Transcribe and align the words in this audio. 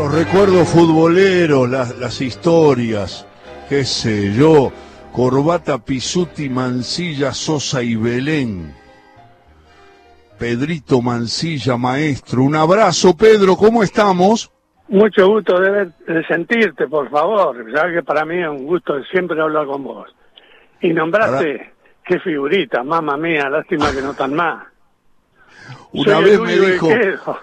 los 0.00 0.14
recuerdos 0.14 0.66
futboleros, 0.70 1.68
las, 1.68 1.94
las 1.98 2.22
historias, 2.22 3.26
qué 3.68 3.84
sé 3.84 4.32
yo, 4.32 4.72
Corbata, 5.12 5.76
Pisuti, 5.84 6.48
Mancilla, 6.48 7.34
Sosa 7.34 7.82
y 7.82 7.96
Belén. 7.96 8.74
Pedrito 10.38 11.02
Mancilla, 11.02 11.76
maestro. 11.76 12.42
Un 12.44 12.56
abrazo, 12.56 13.14
Pedro, 13.14 13.56
¿cómo 13.56 13.82
estamos? 13.82 14.50
Mucho 14.88 15.26
gusto 15.28 15.60
de, 15.60 15.70
ver- 15.70 15.92
de 16.06 16.24
sentirte, 16.26 16.86
por 16.88 17.10
favor. 17.10 17.62
Sabes 17.74 17.96
que 17.96 18.02
para 18.02 18.24
mí 18.24 18.38
es 18.40 18.48
un 18.48 18.64
gusto 18.66 18.94
siempre 19.12 19.38
hablar 19.38 19.66
con 19.66 19.84
vos. 19.84 20.08
Y 20.80 20.94
nombraste, 20.94 21.74
qué 22.06 22.18
figurita, 22.20 22.82
mamá 22.82 23.18
mía, 23.18 23.50
lástima 23.50 23.92
que 23.92 24.00
no 24.00 24.14
tan 24.14 24.32
más. 24.32 24.64
Una 25.92 26.14
Soy 26.14 26.24
vez 26.24 26.40
me 26.40 26.56
dijo, 26.56 26.88
quedo. 26.88 27.38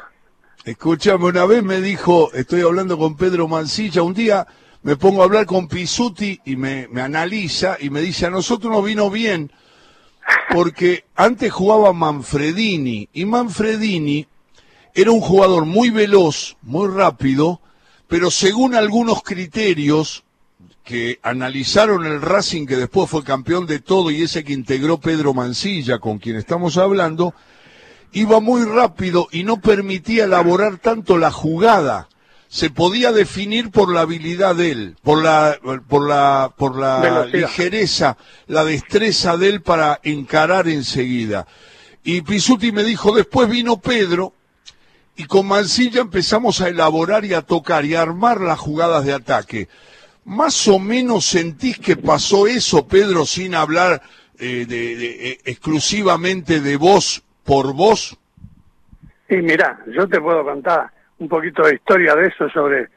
Escúchame, 0.68 1.23
una 1.23 1.45
vez 1.45 1.63
me 1.63 1.79
dijo, 1.79 2.33
estoy 2.33 2.59
hablando 2.59 2.97
con 2.97 3.15
Pedro 3.15 3.47
Mancilla, 3.47 4.01
un 4.01 4.14
día 4.14 4.46
me 4.83 4.97
pongo 4.97 5.21
a 5.21 5.25
hablar 5.25 5.46
con 5.46 5.69
Pisuti 5.69 6.42
y 6.43 6.57
me, 6.57 6.89
me 6.89 7.01
analiza 7.01 7.78
y 7.79 7.89
me 7.89 8.01
dice, 8.01 8.25
a 8.25 8.29
nosotros 8.29 8.73
nos 8.73 8.83
vino 8.83 9.09
bien 9.09 9.50
porque 10.54 11.06
antes 11.15 11.54
jugaba 11.54 11.93
Manfredini 11.93 13.07
y 13.14 13.23
Manfredini 13.23 14.28
era 14.93 15.11
un 15.11 15.21
jugador 15.21 15.65
muy 15.65 15.89
veloz, 15.89 16.57
muy 16.64 16.89
rápido, 16.89 17.61
pero 18.09 18.29
según 18.29 18.75
algunos 18.75 19.23
criterios 19.23 20.25
que 20.84 21.21
analizaron 21.23 22.06
el 22.06 22.21
Racing 22.21 22.65
que 22.65 22.75
después 22.75 23.09
fue 23.09 23.23
campeón 23.23 23.68
de 23.68 23.79
todo 23.79 24.11
y 24.11 24.21
ese 24.21 24.43
que 24.43 24.51
integró 24.51 24.97
Pedro 24.97 25.34
Mancilla 25.34 26.00
con 26.00 26.18
quien 26.18 26.36
estamos 26.36 26.78
hablando, 26.78 27.34
iba 28.20 28.39
muy 28.39 28.64
rápido 28.64 29.28
y 29.32 29.44
no 29.44 29.60
permitía 29.62 30.26
elaborar 30.26 30.78
tanto 30.78 31.18
la 31.18 31.32
jugada. 31.32 32.09
Se 32.50 32.70
podía 32.70 33.12
definir 33.12 33.72
por 33.72 33.92
la 33.94 34.02
habilidad 34.02 34.56
de 34.56 34.72
él, 34.72 34.95
por 35.04 35.22
la, 35.22 35.58
por 35.88 36.08
la, 36.08 36.54
por 36.58 36.78
la 36.80 37.00
Velocidad. 37.02 37.40
ligereza, 37.50 38.18
la 38.48 38.64
destreza 38.64 39.36
de 39.36 39.50
él 39.50 39.62
para 39.62 40.00
encarar 40.04 40.68
enseguida. 40.70 41.46
Y 42.04 42.22
Pisuti 42.22 42.72
me 42.72 42.84
dijo, 42.86 43.14
después 43.14 43.50
vino 43.50 43.78
Pedro, 43.82 44.34
y 45.18 45.26
con 45.26 45.48
Mancilla 45.48 46.00
empezamos 46.00 46.62
a 46.62 46.70
elaborar 46.70 47.26
y 47.26 47.34
a 47.34 47.42
tocar 47.42 47.84
y 47.86 47.96
a 47.96 48.02
armar 48.02 48.40
las 48.40 48.59
jugadas 48.59 49.04
de 49.04 49.14
ataque. 49.14 49.68
Más 50.24 50.68
o 50.70 50.80
menos 50.80 51.26
sentís 51.26 51.80
que 51.80 51.98
pasó 51.98 52.48
eso, 52.48 52.88
Pedro, 52.88 53.26
sin 53.26 53.56
hablar 53.56 54.02
eh, 54.40 54.66
de, 54.68 54.96
de- 54.96 55.30
eh, 55.31 55.40
exclusivamente 55.46 56.62
de 56.62 56.78
vos 56.78 57.24
por 57.48 57.73
vos. 57.73 58.16
Y 59.30 59.38
mira, 59.38 59.80
yo 59.88 60.08
te 60.08 60.20
puedo 60.20 60.44
contar 60.44 60.92
un 61.20 61.30
poquito 61.30 61.64
de 61.64 61.76
historia 61.76 62.14
de 62.16 62.28
eso 62.28 62.50
sobre... 62.50 62.90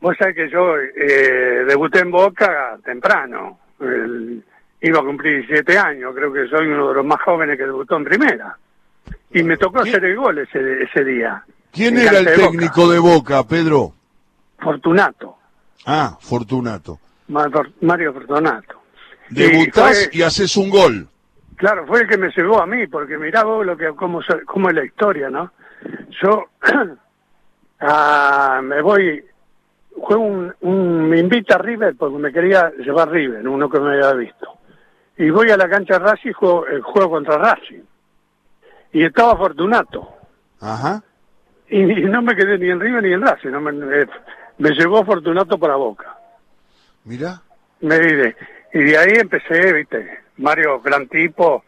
Vos 0.00 0.16
sabés 0.16 0.36
que 0.36 0.48
yo 0.48 0.76
eh, 0.78 1.64
debuté 1.66 1.98
en 1.98 2.10
Boca 2.12 2.78
temprano. 2.84 3.58
El- 3.80 4.42
iba 4.80 5.00
a 5.00 5.04
cumplir 5.04 5.40
17 5.44 5.76
años, 5.76 6.14
creo 6.14 6.32
que 6.32 6.46
soy 6.46 6.68
uno 6.68 6.88
de 6.90 6.94
los 6.94 7.04
más 7.04 7.20
jóvenes 7.22 7.58
que 7.58 7.64
debutó 7.64 7.96
en 7.96 8.04
primera. 8.04 8.56
Y 9.32 9.42
me 9.42 9.56
tocó 9.56 9.80
¿Quién- 9.80 9.96
hacer 9.96 10.04
el 10.04 10.16
gol 10.16 10.38
ese, 10.38 10.82
ese 10.84 11.04
día. 11.04 11.42
¿Quién 11.72 11.98
era 11.98 12.18
el 12.20 12.26
Boca. 12.26 12.36
técnico 12.50 12.88
de 12.88 12.98
Boca, 13.00 13.42
Pedro? 13.44 13.92
Fortunato. 14.60 15.36
Ah, 15.84 16.16
Fortunato. 16.20 17.00
Ma- 17.28 17.50
Mario 17.80 18.12
Fortunato. 18.12 18.80
Debutás 19.30 20.08
fue- 20.10 20.18
y 20.18 20.22
haces 20.22 20.56
un 20.56 20.70
gol. 20.70 21.08
Claro, 21.58 21.86
fue 21.86 22.00
el 22.02 22.08
que 22.08 22.16
me 22.18 22.30
llevó 22.30 22.62
a 22.62 22.66
mí, 22.66 22.86
porque 22.86 23.18
mirá 23.18 23.42
vos 23.44 23.66
lo 23.66 23.76
que, 23.76 23.88
cómo, 23.94 24.20
cómo 24.46 24.68
es 24.70 24.74
la 24.74 24.84
historia, 24.84 25.28
¿no? 25.28 25.52
Yo 26.22 26.46
ah, 27.80 28.60
me 28.62 28.80
voy, 28.82 29.24
fue 30.06 30.16
un, 30.16 30.54
un- 30.60 31.08
me 31.08 31.18
invita 31.18 31.56
a 31.56 31.58
River 31.58 31.94
porque 31.98 32.18
me 32.18 32.32
quería 32.32 32.70
llevar 32.78 33.10
River, 33.10 33.46
uno 33.46 33.68
que 33.68 33.80
me 33.80 33.94
había 33.94 34.12
visto. 34.14 34.54
Y 35.16 35.30
voy 35.30 35.50
a 35.50 35.56
la 35.56 35.68
cancha 35.68 35.94
de 35.98 35.98
Racing 36.00 36.30
y 36.30 36.32
juego, 36.32 36.66
eh, 36.68 36.80
juego 36.80 37.10
contra 37.10 37.38
Racing. 37.38 37.82
Y 38.92 39.04
estaba 39.04 39.36
Fortunato. 39.36 40.08
Ajá. 40.60 41.02
Y, 41.68 41.80
y 41.82 42.04
no 42.04 42.22
me 42.22 42.34
quedé 42.36 42.56
ni 42.58 42.70
en 42.70 42.80
River 42.80 43.02
ni 43.02 43.12
en 43.12 43.22
Racing, 43.22 43.50
no 43.50 43.60
me, 43.60 43.72
eh, 44.02 44.06
me 44.58 44.70
llevó 44.70 45.04
Fortunato 45.04 45.58
para 45.58 45.74
Boca. 45.76 46.16
Mirá. 47.04 47.42
Me 47.80 47.98
diré. 47.98 48.36
Y 48.72 48.78
de 48.84 48.98
ahí 48.98 49.12
empecé, 49.16 49.72
viste, 49.72 50.20
Mario, 50.38 50.80
gran 50.80 51.06
tipo, 51.08 51.64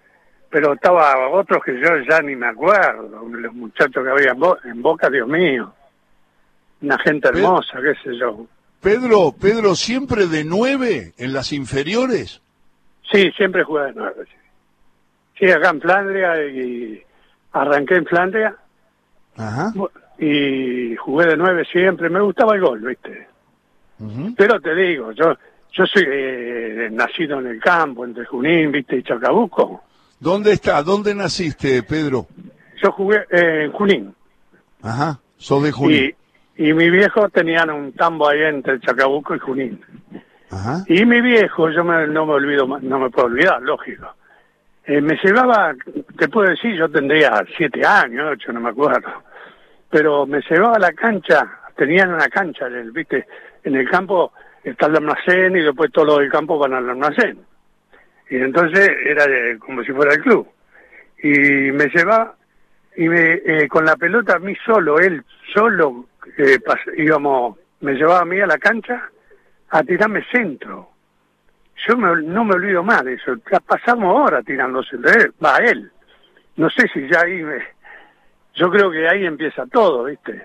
pero 0.48 0.72
estaba 0.75 1.28
otros 1.28 1.62
que 1.64 1.78
yo 1.81 1.88
ya 2.08 2.20
ni 2.22 2.34
me 2.36 2.47
acuerdo, 2.48 3.22
los 3.28 3.53
muchachos 3.54 4.03
que 4.04 4.10
había 4.10 4.32
en, 4.32 4.41
Bo- 4.41 4.58
en 4.64 4.82
Boca, 4.82 5.08
Dios 5.10 5.28
mío. 5.28 5.72
Una 6.82 6.98
gente 6.98 7.28
hermosa, 7.28 7.78
qué 7.82 7.94
sé 8.03 8.16
yo. 8.19 8.47
Pedro, 8.80 9.32
Pedro, 9.38 9.75
siempre 9.75 10.26
de 10.26 10.44
nueve 10.44 11.12
en 11.19 11.32
las 11.34 11.53
inferiores. 11.53 12.41
Sí, 13.12 13.30
siempre 13.36 13.62
jugué 13.64 13.84
de 13.86 13.92
nueve. 13.94 14.25
Sí, 14.25 14.32
Sí, 15.47 15.50
acá 15.50 15.70
en 15.70 15.80
Flandria 15.80 16.44
y 16.47 17.03
arranqué 17.53 17.97
en 17.97 18.04
Flandria 18.06 18.54
Ajá. 19.36 19.72
y 20.19 20.94
jugué 20.97 21.26
de 21.26 21.36
nueve 21.36 21.64
siempre. 21.70 22.10
Me 22.10 22.20
gustaba 22.20 22.54
el 22.54 22.60
gol, 22.60 22.80
viste. 22.80 23.26
Pero 24.36 24.60
te 24.60 24.75
digo, 24.75 25.12
yo 25.12 25.34
yo 25.72 25.86
soy 25.86 26.04
eh, 26.06 26.88
nacido 26.92 27.38
en 27.41 27.47
el 27.48 27.60
campo, 27.60 28.04
entre 28.04 28.25
Junín, 28.25 28.72
viste, 28.72 28.97
y 28.97 29.03
Chacabuco. 29.03 29.82
¿Dónde 30.19 30.53
está? 30.53 30.82
¿Dónde 30.82 31.14
naciste, 31.14 31.82
Pedro? 31.82 32.26
Yo 32.82 32.92
jugué 32.92 33.19
eh, 33.31 33.64
en 33.64 33.72
Junín. 33.72 34.14
Ajá. 34.82 35.19
Sos 35.36 35.62
de 35.62 35.72
Junín. 35.72 36.14
Y, 36.56 36.69
y 36.69 36.72
mi 36.75 36.91
viejo 36.91 37.28
tenían 37.30 37.70
un 37.70 37.92
tambo 37.92 38.28
ahí 38.28 38.42
entre 38.42 38.80
Chacabuco 38.80 39.34
y 39.34 39.38
Junín. 39.38 39.80
Ajá. 40.50 40.84
Y 40.88 41.04
mi 41.06 41.20
viejo, 41.20 41.70
yo 41.70 41.84
me- 41.84 42.06
no 42.09 42.26
me 42.26 42.32
olvido, 42.34 42.66
no 42.66 42.98
me 42.98 43.10
puedo 43.10 43.28
olvidar, 43.28 43.62
lógico. 43.62 44.14
Eh, 44.84 45.00
me 45.00 45.16
llevaba, 45.22 45.75
te 46.19 46.28
puedo 46.28 46.50
decir, 46.50 46.75
yo 46.75 46.88
tendría 46.91 47.44
siete 47.56 47.86
años, 47.86 48.30
ocho, 48.32 48.53
no 48.53 48.60
me 48.60 48.70
acuerdo. 48.70 49.09
Pero 49.88 50.26
me 50.26 50.41
llevaba 50.50 50.76
a 50.76 50.80
la 50.80 50.92
cancha, 50.92 51.47
tenían 51.76 52.12
una 52.12 52.28
cancha, 52.28 52.66
viste, 52.92 53.26
en 53.62 53.76
el 53.76 53.88
campo 53.88 54.32
está 54.65 54.87
el 54.87 54.97
almacén 54.97 55.56
y 55.56 55.60
después 55.62 55.91
todos 55.93 56.09
los 56.09 56.19
del 56.21 56.31
campo 56.31 56.59
van 56.59 56.75
al 56.75 56.88
almacén. 56.88 57.38
Y 58.28 58.37
entonces 58.37 58.88
era 59.04 59.26
de- 59.26 59.59
como 59.59 59.82
si 59.82 59.93
fuera 59.93 60.15
el 60.15 60.21
club. 60.21 60.48
Y 61.22 61.28
me 61.72 61.87
llevaba, 61.88 62.34
y 62.97 63.09
me, 63.09 63.32
eh, 63.44 63.69
con 63.69 63.84
la 63.84 63.97
pelota 63.97 64.37
a 64.37 64.38
mí 64.38 64.54
solo, 64.65 64.98
él 64.98 65.22
solo, 65.53 66.06
eh, 66.38 66.59
íbamos, 66.97 67.59
me 67.81 67.94
llevaba 67.94 68.21
a 68.21 68.25
mí 68.25 68.41
a 68.41 68.47
la 68.47 68.59
cancha 68.59 69.09
a 69.71 69.82
tirarme 69.82 70.25
centro. 70.31 70.91
Yo 71.88 71.97
me- 71.97 72.22
no 72.22 72.44
me 72.44 72.54
olvido 72.54 72.82
más 72.82 73.03
de 73.04 73.15
eso. 73.15 73.34
Ya 73.50 73.60
pasamos 73.60 74.15
horas 74.15 74.44
tirándose 74.44 74.97
de 74.98 75.10
él, 75.10 75.32
va 75.44 75.56
él. 75.59 75.91
No 76.56 76.69
sé 76.71 76.87
si 76.92 77.09
ya 77.09 77.22
ahí 77.22 77.42
me... 77.42 77.59
Yo 78.54 78.71
creo 78.71 78.91
que 78.91 79.09
ahí 79.09 79.25
empieza 79.25 79.65
todo, 79.66 80.04
¿viste? 80.04 80.42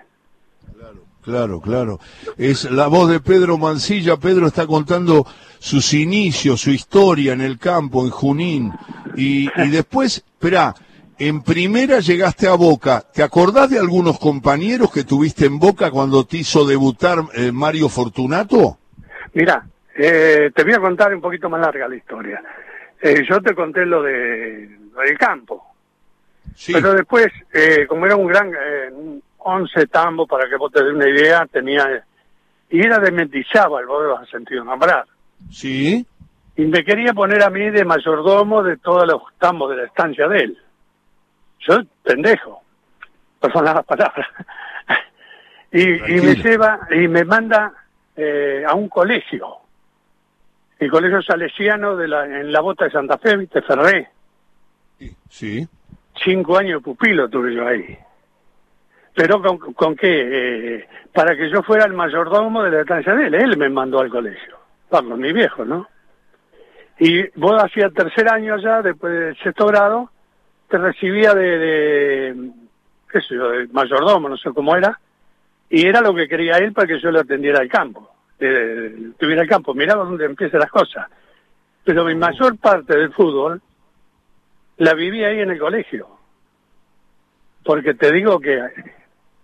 Claro, 1.25 1.59
claro. 1.59 1.99
Es 2.37 2.69
la 2.69 2.85
voz 2.85 3.09
de 3.09 3.19
Pedro 3.19 3.57
Mancilla. 3.57 4.17
Pedro 4.17 4.45
está 4.45 4.67
contando 4.67 5.25
sus 5.57 5.93
inicios, 5.95 6.61
su 6.61 6.69
historia 6.69 7.33
en 7.33 7.41
el 7.41 7.57
campo, 7.57 8.05
en 8.05 8.11
Junín. 8.11 8.71
Y, 9.17 9.49
y 9.59 9.69
después, 9.71 10.17
espera, 10.17 10.75
en 11.17 11.41
primera 11.41 11.99
llegaste 11.99 12.47
a 12.47 12.53
Boca. 12.53 13.03
¿Te 13.11 13.23
acordás 13.23 13.71
de 13.71 13.79
algunos 13.79 14.19
compañeros 14.19 14.91
que 14.91 15.03
tuviste 15.03 15.45
en 15.45 15.57
Boca 15.57 15.89
cuando 15.89 16.25
te 16.25 16.37
hizo 16.37 16.63
debutar 16.63 17.23
eh, 17.33 17.51
Mario 17.51 17.89
Fortunato? 17.89 18.77
Mira, 19.33 19.65
eh, 19.97 20.51
te 20.53 20.63
voy 20.63 20.73
a 20.73 20.79
contar 20.79 21.15
un 21.15 21.21
poquito 21.21 21.49
más 21.49 21.59
larga 21.59 21.87
la 21.87 21.95
historia. 21.95 22.43
Eh, 23.01 23.23
yo 23.27 23.41
te 23.41 23.55
conté 23.55 23.83
lo, 23.83 24.03
de, 24.03 24.77
lo 24.93 25.01
del 25.01 25.17
campo. 25.17 25.73
Sí. 26.55 26.73
Pero 26.73 26.93
después, 26.93 27.27
eh, 27.51 27.87
como 27.87 28.05
era 28.05 28.15
un 28.15 28.27
gran 28.27 28.51
eh, 28.53 29.19
11 29.47 29.87
tambo, 29.87 30.25
para 30.25 30.49
que 30.49 30.55
vos 30.55 30.71
te 30.71 30.83
des 30.83 30.93
una 30.93 31.07
idea, 31.07 31.45
tenía... 31.45 32.03
Y 32.69 32.79
era 32.79 32.97
de 32.97 33.11
Mendizábal, 33.11 33.85
vos 33.85 34.03
lo 34.03 34.17
has 34.17 34.27
sentido 34.29 34.63
nombrar. 34.63 35.05
Sí. 35.51 36.05
Y 36.55 36.65
me 36.65 36.83
quería 36.83 37.13
poner 37.13 37.43
a 37.43 37.51
mí 37.51 37.69
de 37.69 37.85
mayordomo 37.85 38.63
de 38.63 38.77
todos 38.77 39.05
los 39.05 39.21
tambos 39.37 39.69
de 39.69 39.77
la 39.77 39.83
estancia 39.85 40.27
de 40.27 40.39
él. 40.39 40.57
Yo, 41.59 41.77
pendejo. 42.03 42.61
Perdón 43.39 43.65
las 43.65 43.85
palabras. 43.85 44.27
y, 45.71 45.83
y 45.83 46.21
me 46.21 46.35
lleva 46.35 46.79
y 46.89 47.07
me 47.07 47.23
manda 47.23 47.71
eh, 48.15 48.63
a 48.67 48.73
un 48.73 48.89
colegio. 48.89 49.57
El 50.79 50.89
colegio 50.89 51.21
salesiano 51.21 51.95
de 51.95 52.07
la, 52.07 52.25
en 52.25 52.51
la 52.51 52.61
bota 52.61 52.85
de 52.85 52.91
Santa 52.91 53.19
Fe, 53.19 53.37
viste, 53.37 53.61
Ferré. 53.61 54.09
Sí. 55.29 55.67
Cinco 56.23 56.57
años 56.57 56.79
de 56.79 56.83
pupilo 56.83 57.29
tuve 57.29 57.53
yo 57.53 57.67
ahí. 57.67 57.97
Pero 59.15 59.41
con, 59.41 59.57
con 59.73 59.95
qué? 59.95 60.09
Eh, 60.77 60.87
para 61.13 61.35
que 61.35 61.49
yo 61.49 61.63
fuera 61.63 61.85
el 61.85 61.93
mayordomo 61.93 62.61
de 62.63 62.71
la 62.71 62.81
estancia 62.81 63.15
de 63.15 63.27
él. 63.27 63.35
Él 63.35 63.57
me 63.57 63.69
mandó 63.69 64.01
al 64.01 64.09
colegio. 64.09 64.57
Pablo, 64.89 65.15
mi 65.15 65.31
viejo, 65.31 65.63
¿no? 65.63 65.87
Y 66.99 67.27
vos 67.39 67.61
hacías 67.63 67.93
tercer 67.93 68.29
año 68.29 68.57
ya, 68.57 68.81
después 68.81 69.13
del 69.13 69.37
sexto 69.37 69.65
grado, 69.67 70.11
te 70.69 70.77
recibía 70.77 71.33
de, 71.33 71.57
de 71.57 72.51
qué 73.11 73.21
sé 73.21 73.35
yo, 73.35 73.49
de 73.49 73.67
mayordomo, 73.67 74.29
no 74.29 74.37
sé 74.37 74.51
cómo 74.53 74.75
era, 74.75 74.99
Y 75.69 75.87
era 75.87 76.01
lo 76.01 76.13
que 76.13 76.27
quería 76.27 76.57
él 76.57 76.73
para 76.73 76.87
que 76.87 76.99
yo 76.99 77.11
le 77.11 77.19
atendiera 77.19 77.59
al 77.59 77.69
campo, 77.69 78.09
eh, 78.39 79.11
tuviera 79.17 79.41
el 79.41 79.49
campo, 79.49 79.73
miraba 79.73 80.05
dónde 80.05 80.25
empiezan 80.25 80.59
las 80.59 80.69
cosas. 80.69 81.07
Pero 81.83 82.03
mi 82.05 82.15
mayor 82.15 82.57
parte 82.57 82.97
del 82.97 83.13
fútbol 83.13 83.61
la 84.77 84.93
viví 84.93 85.23
ahí 85.23 85.39
en 85.39 85.51
el 85.51 85.59
colegio. 85.59 86.07
Porque 87.63 87.93
te 87.93 88.11
digo 88.11 88.39
que 88.39 88.61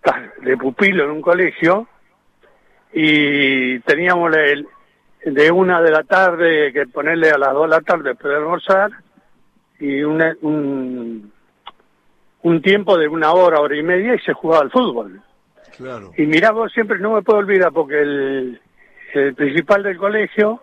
de 0.42 0.56
pupilo 0.56 1.04
en 1.04 1.10
un 1.10 1.22
colegio 1.22 1.88
y 2.92 3.78
teníamos 3.80 4.34
el, 4.36 4.66
de 5.24 5.50
una 5.50 5.80
de 5.80 5.90
la 5.90 6.02
tarde 6.02 6.72
que 6.72 6.86
ponerle 6.86 7.30
a 7.30 7.38
las 7.38 7.52
dos 7.52 7.62
de 7.64 7.76
la 7.76 7.80
tarde 7.80 8.10
después 8.10 8.30
de 8.30 8.38
almorzar 8.38 8.90
y 9.78 10.02
un, 10.02 11.32
un 12.42 12.62
tiempo 12.62 12.98
de 12.98 13.08
una 13.08 13.32
hora, 13.32 13.60
hora 13.60 13.76
y 13.76 13.82
media 13.82 14.14
y 14.14 14.18
se 14.20 14.32
jugaba 14.32 14.62
al 14.62 14.70
fútbol. 14.70 15.20
Claro. 15.76 16.12
Y 16.16 16.26
mirá 16.26 16.50
vos 16.50 16.72
siempre, 16.72 16.98
no 16.98 17.14
me 17.14 17.22
puedo 17.22 17.38
olvidar 17.38 17.72
porque 17.72 18.00
el, 18.00 18.60
el 19.14 19.34
principal 19.34 19.82
del 19.82 19.96
colegio 19.96 20.62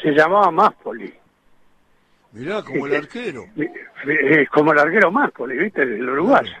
se 0.00 0.12
llamaba 0.12 0.50
Máspoli. 0.50 1.12
Mirá, 2.32 2.62
como 2.62 2.86
el 2.86 2.94
arquero. 2.94 3.44
Como 4.50 4.72
el 4.72 4.78
arquero 4.78 5.10
Máspoli, 5.10 5.58
¿viste? 5.58 5.82
El 5.82 6.08
uruguayo. 6.08 6.56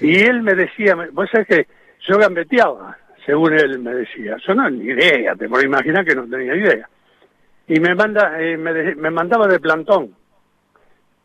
Y 0.00 0.22
él 0.22 0.42
me 0.42 0.54
decía, 0.54 0.96
vos 1.12 1.28
sabés 1.30 1.46
que 1.46 1.66
yo 2.08 2.18
gambeteaba, 2.18 2.96
según 3.24 3.54
él 3.54 3.78
me 3.78 3.94
decía. 3.94 4.36
Yo 4.46 4.54
no 4.54 4.68
ni 4.70 4.84
idea, 4.84 5.34
te 5.34 5.48
puedo 5.48 5.64
imaginar 5.64 6.04
que 6.04 6.14
no 6.14 6.26
tenía 6.26 6.54
idea. 6.54 6.88
Y 7.68 7.78
me 7.80 7.94
manda, 7.94 8.40
eh, 8.40 8.56
me, 8.56 8.94
me, 8.94 9.10
mandaba 9.10 9.46
de 9.46 9.60
plantón. 9.60 10.14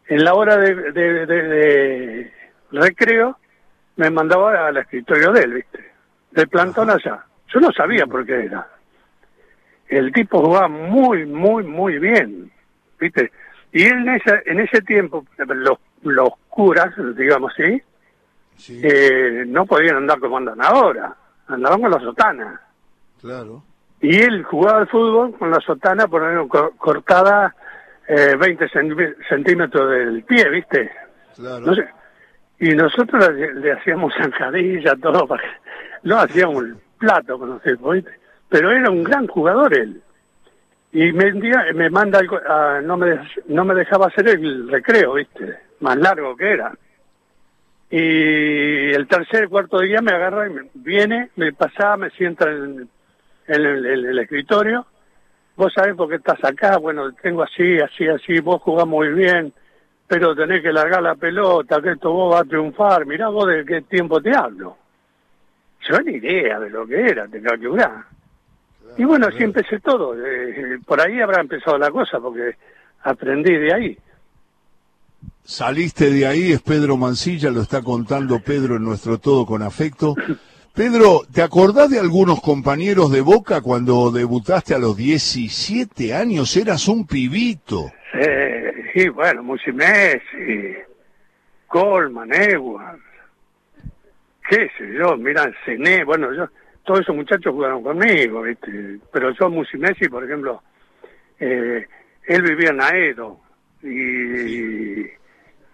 En 0.08 0.24
la 0.24 0.34
hora 0.34 0.58
de, 0.58 0.92
de, 0.92 1.26
de, 1.26 2.34
recreo, 2.72 3.38
me 3.96 4.10
mandaba 4.10 4.68
al 4.68 4.78
escritorio 4.78 5.32
de 5.32 5.42
él, 5.42 5.54
¿viste? 5.56 5.92
De 6.32 6.48
plantón 6.48 6.90
allá. 6.90 7.26
Yo 7.54 7.60
no 7.60 7.72
sabía 7.72 8.06
por 8.06 8.26
qué 8.26 8.46
era. 8.46 8.68
El 9.88 10.12
tipo 10.12 10.42
jugaba 10.42 10.68
muy, 10.68 11.26
muy, 11.26 11.64
muy 11.64 11.98
bien, 11.98 12.52
¿viste? 13.00 13.32
Y 13.72 13.84
él 13.84 14.08
en, 14.08 14.10
ese 14.10 14.42
en 14.46 14.60
ese 14.60 14.82
tiempo, 14.82 15.26
los, 15.38 15.78
los 16.04 16.30
curas, 16.50 16.94
digamos 17.16 17.52
así, 17.54 17.82
eh, 18.70 19.44
no 19.48 19.66
podían 19.66 19.98
andar 19.98 20.20
como 20.20 20.38
andan 20.38 20.62
ahora, 20.62 21.16
andaban 21.48 21.82
con 21.82 21.92
la 21.92 22.00
sotana. 22.00 22.62
Claro. 23.22 23.64
Y 24.02 24.16
él 24.20 24.44
jugaba 24.44 24.80
al 24.80 24.88
fútbol 24.88 25.36
con 25.38 25.52
la 25.52 25.60
sotana 25.60 26.08
por 26.08 26.24
cortada 26.78 27.56
eh, 28.08 28.36
20 28.38 28.70
centímetros 29.28 29.90
del 29.90 30.24
pie, 30.24 30.50
¿viste? 30.50 30.92
Claro. 31.36 31.66
No 31.66 31.76
sé. 31.76 31.88
Y 32.60 32.70
nosotros 32.70 33.30
le, 33.34 33.72
hacíamos 33.72 34.14
zancadilla, 34.16 34.96
todo, 34.96 35.28
para 35.28 35.44
que, 35.44 35.50
no 36.04 36.18
hacíamos 36.18 36.64
un 36.64 36.82
plato, 36.98 37.60
¿viste? 37.92 38.12
Pero 38.50 38.72
era 38.72 38.90
un 38.90 39.04
gran 39.04 39.28
jugador 39.28 39.74
él. 39.74 40.02
Y 40.92 41.12
me, 41.12 41.32
me 41.74 41.90
manda, 41.90 42.20
uh, 42.22 42.82
no, 42.82 42.98
me, 42.98 43.20
no 43.48 43.66
me 43.66 43.76
dejaba 43.76 44.08
hacer 44.08 44.30
el 44.30 44.70
recreo, 44.70 45.14
¿viste? 45.16 45.60
Más 45.82 45.98
largo 45.98 46.36
que 46.36 46.54
era. 46.54 46.72
Y 47.90 48.92
el 48.92 49.08
tercer, 49.08 49.48
cuarto 49.48 49.80
día 49.80 50.02
me 50.02 50.12
agarra 50.12 50.48
y 50.48 50.54
me, 50.54 50.70
viene, 50.74 51.30
me 51.38 51.54
pasaba, 51.54 51.98
me 51.98 52.10
sienta 52.12 52.50
en, 52.50 52.90
el, 53.48 54.20
escritorio. 54.20 54.86
Vos 55.56 55.74
sabés 55.74 55.96
por 55.96 56.10
qué 56.10 56.16
estás 56.16 56.44
acá, 56.44 56.78
bueno, 56.78 57.14
tengo 57.14 57.44
así, 57.44 57.80
así, 57.80 58.08
así, 58.08 58.40
vos 58.42 58.62
jugás 58.62 58.86
muy 58.86 59.10
bien, 59.10 59.54
pero 60.06 60.36
tenés 60.36 60.62
que 60.62 60.72
largar 60.72 61.02
la 61.02 61.16
pelota, 61.16 61.82
que 61.82 61.92
esto 61.92 62.12
vos 62.12 62.34
vas 62.34 62.42
a 62.42 62.50
triunfar, 62.50 63.06
mirá 63.06 63.30
vos 63.30 63.48
de 63.48 63.66
qué 63.66 63.82
tiempo 63.82 64.22
te 64.22 64.36
hablo. 64.36 64.78
Yo 65.90 66.00
ni 66.02 66.14
idea 66.14 66.60
de 66.60 66.70
lo 66.70 66.86
que 66.86 67.00
era, 67.00 67.28
te 67.28 67.42
calculás. 67.42 68.06
Y 68.98 69.06
bueno, 69.06 69.28
así 69.28 69.44
empecé 69.44 69.80
todo. 69.80 70.16
Eh, 70.16 70.80
por 70.86 71.00
ahí 71.00 71.20
habrá 71.22 71.42
empezado 71.42 71.78
la 71.78 71.92
cosa, 71.92 72.20
porque 72.20 72.56
aprendí 73.04 73.56
de 73.56 73.74
ahí. 73.74 73.98
Saliste 75.48 76.10
de 76.10 76.28
ahí, 76.28 76.52
es 76.52 76.62
Pedro 76.62 76.98
Mancilla, 76.98 77.50
lo 77.52 77.62
está 77.62 77.82
contando 77.82 78.42
Pedro 78.42 78.76
en 78.76 78.84
nuestro 78.84 79.18
todo 79.18 79.46
con 79.46 79.62
afecto. 79.62 80.14
Pedro, 80.76 81.22
¿te 81.34 81.42
acordás 81.42 81.90
de 81.90 82.00
algunos 82.00 82.42
compañeros 82.42 83.14
de 83.14 83.22
Boca 83.22 83.62
cuando 83.62 84.12
debutaste 84.12 84.76
a 84.76 84.78
los 84.78 84.98
17 84.98 86.14
años? 86.14 86.58
Eras 86.58 86.90
un 86.90 87.08
pibito. 87.08 87.94
sí, 88.94 89.08
bueno, 89.08 89.42
Messi, 89.42 90.76
Colman, 91.68 92.34
Edwards, 92.34 93.02
qué 94.50 94.70
sé 94.78 94.96
yo, 95.00 95.16
mira, 95.16 95.50
Cené, 95.64 96.04
bueno, 96.04 96.34
yo, 96.34 96.50
todos 96.84 97.00
esos 97.00 97.16
muchachos 97.16 97.54
jugaron 97.54 97.84
conmigo, 97.84 98.42
¿viste? 98.42 99.00
Pero 99.14 99.32
yo, 99.32 99.50
Messi, 99.50 100.10
por 100.10 100.26
ejemplo, 100.26 100.62
eh, 101.40 101.88
él 102.26 102.42
vivía 102.42 102.72
en 102.72 102.82
Aedo 102.82 103.40
y... 103.82 105.18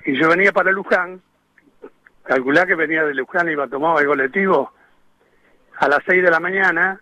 Y 0.06 0.20
yo 0.20 0.30
venía 0.30 0.52
para 0.52 0.72
Luján, 0.72 1.22
calculá 2.24 2.66
que 2.66 2.76
venía 2.76 3.04
de 3.04 3.14
Luján, 3.14 3.50
iba 3.50 3.66
a 3.66 3.70
tomar 3.70 4.02
el 4.02 4.08
colectivo 4.08 4.72
a 5.78 5.88
las 5.88 6.00
seis 6.06 6.24
de 6.24 6.30
la 6.30 6.40
mañana, 6.40 7.00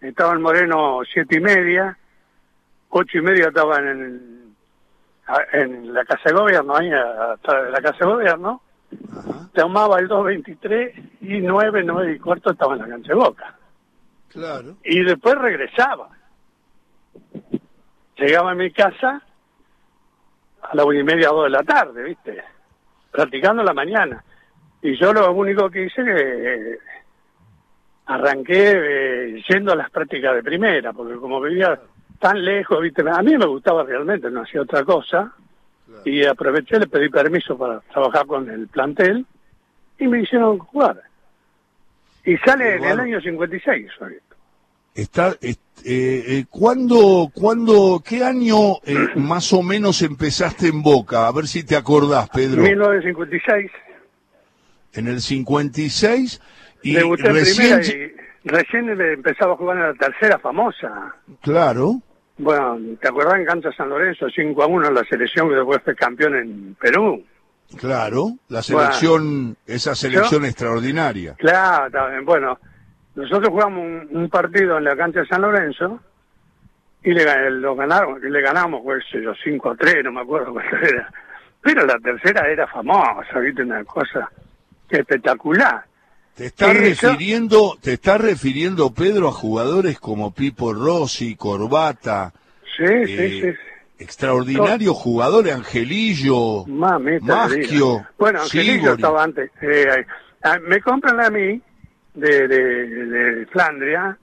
estaba 0.00 0.34
en 0.34 0.42
Moreno 0.42 1.00
siete 1.12 1.36
y 1.38 1.40
media, 1.40 1.96
ocho 2.90 3.18
y 3.18 3.22
media 3.22 3.48
estaba 3.48 3.78
en, 3.78 4.54
en 5.52 5.94
la 5.94 6.04
Casa 6.04 6.22
de 6.26 6.34
Gobierno, 6.34 6.76
ahí 6.76 6.90
hasta 6.92 7.60
la 7.70 7.80
Casa 7.80 7.98
de 8.04 8.12
Gobierno, 8.12 8.62
tomaba 9.52 9.98
el 9.98 10.08
2.23 10.08 11.10
y 11.22 11.40
nueve, 11.40 11.82
nueve 11.84 12.14
y 12.14 12.18
cuarto 12.18 12.52
estaba 12.52 12.74
en 12.74 12.82
la 12.82 12.88
cancha 12.88 13.08
de 13.08 13.18
Boca. 13.18 13.54
Claro. 14.28 14.76
Y 14.84 15.02
después 15.04 15.34
regresaba. 15.36 16.08
Llegaba 18.16 18.52
a 18.52 18.54
mi 18.54 18.70
casa 18.70 19.22
a 20.70 20.74
la 20.74 20.84
una 20.84 20.98
y 20.98 21.04
media, 21.04 21.28
dos 21.28 21.44
de 21.44 21.50
la 21.50 21.62
tarde, 21.62 22.02
¿viste? 22.02 22.42
Practicando 23.10 23.62
la 23.62 23.74
mañana. 23.74 24.22
Y 24.82 24.96
yo 24.96 25.12
lo 25.12 25.32
único 25.32 25.70
que 25.70 25.84
hice 25.84 26.04
que 26.04 26.78
arranqué 28.06 28.72
eh, 28.74 29.42
yendo 29.48 29.72
a 29.72 29.76
las 29.76 29.90
prácticas 29.90 30.34
de 30.34 30.42
primera, 30.42 30.92
porque 30.92 31.16
como 31.16 31.40
vivía 31.40 31.78
tan 32.18 32.44
lejos, 32.44 32.80
¿viste? 32.80 33.02
A 33.08 33.22
mí 33.22 33.36
me 33.36 33.46
gustaba 33.46 33.84
realmente, 33.84 34.30
no 34.30 34.42
hacía 34.42 34.62
otra 34.62 34.84
cosa. 34.84 35.32
Y 36.04 36.24
aproveché, 36.24 36.78
le 36.78 36.86
pedí 36.86 37.08
permiso 37.08 37.56
para 37.56 37.80
trabajar 37.80 38.26
con 38.26 38.48
el 38.50 38.68
plantel 38.68 39.24
y 39.98 40.08
me 40.08 40.22
hicieron 40.22 40.58
jugar. 40.58 41.00
Y 42.24 42.36
sale 42.38 42.76
en 42.76 42.84
el 42.84 43.00
año 43.00 43.20
56, 43.20 43.90
ahorita. 44.00 44.23
Está, 44.94 45.36
eh, 45.42 45.56
eh, 45.84 46.44
¿cuándo, 46.48 47.30
cuándo, 47.34 48.02
qué 48.06 48.22
año 48.24 48.76
eh, 48.84 48.94
más 49.16 49.52
o 49.52 49.62
menos 49.62 50.02
empezaste 50.02 50.68
en 50.68 50.82
Boca? 50.82 51.26
A 51.26 51.32
ver 51.32 51.46
si 51.46 51.64
te 51.64 51.76
acordás, 51.76 52.28
Pedro. 52.30 52.62
1956. 52.62 53.70
En 54.94 55.08
el 55.08 55.20
56 55.20 56.40
y 56.82 56.94
Debuté 56.94 57.32
recién... 57.32 57.80
y 58.44 58.48
recién 58.48 58.88
empezaba 59.00 59.54
a 59.54 59.56
jugar 59.56 59.76
en 59.78 59.82
la 59.82 59.94
tercera 59.94 60.38
famosa. 60.38 61.16
Claro. 61.42 62.00
Bueno, 62.38 62.78
¿te 63.00 63.08
acordás 63.08 63.34
en 63.40 63.44
Cancha 63.44 63.72
San 63.76 63.88
Lorenzo, 63.88 64.26
5 64.28 64.62
a 64.62 64.66
1 64.66 64.90
la 64.90 65.04
selección 65.04 65.48
que 65.48 65.56
después 65.56 65.80
fue 65.82 65.96
campeón 65.96 66.36
en 66.36 66.76
Perú? 66.80 67.24
Claro, 67.76 68.36
la 68.48 68.62
selección, 68.62 69.56
esa 69.66 69.94
selección 69.94 70.44
extraordinaria. 70.44 71.34
Claro, 71.34 72.08
bueno, 72.24 72.58
nosotros 73.14 73.48
jugamos 73.48 74.06
un, 74.10 74.28
partido 74.28 74.78
en 74.78 74.84
la 74.84 74.96
cancha 74.96 75.20
de 75.20 75.26
San 75.26 75.42
Lorenzo 75.42 76.00
y 77.02 77.12
le, 77.12 77.50
lo 77.50 77.76
ganaron, 77.76 78.20
y 78.24 78.30
le 78.30 78.40
ganamos, 78.40 78.80
pues, 78.82 79.04
yo, 79.12 79.32
5 79.34 79.70
a 79.70 79.76
3, 79.76 80.04
no 80.04 80.12
me 80.12 80.22
acuerdo 80.22 80.52
cuál 80.52 80.66
era. 80.82 81.12
Pero 81.60 81.86
la 81.86 81.98
tercera 81.98 82.48
era 82.50 82.66
famosa, 82.66 83.38
viste, 83.40 83.62
una 83.62 83.84
cosa 83.84 84.30
espectacular. 84.88 85.84
Te 86.34 86.46
está 86.46 86.72
refiriendo, 86.72 87.78
te 87.80 87.92
está 87.92 88.18
refiriendo 88.18 88.92
Pedro 88.92 89.28
a 89.28 89.32
jugadores 89.32 90.00
como 90.00 90.34
Pipo 90.34 90.72
Rossi, 90.72 91.36
Corbata. 91.36 92.32
Sí, 92.76 93.06
sí, 93.06 93.16
eh, 93.16 93.40
sí. 93.40 94.02
Extraordinario 94.02 94.92
jugador, 94.94 95.48
Angelillo, 95.48 96.66
Maschio. 96.66 98.04
Bueno, 98.18 98.40
Angelillo 98.42 98.94
estaba 98.94 99.22
antes. 99.22 99.50
Eh, 99.62 100.04
me 100.66 100.80
compran 100.80 101.20
a 101.20 101.30
mí 101.30 101.62
de, 102.14 102.48
de, 102.48 103.46
Flandria, 103.46 104.16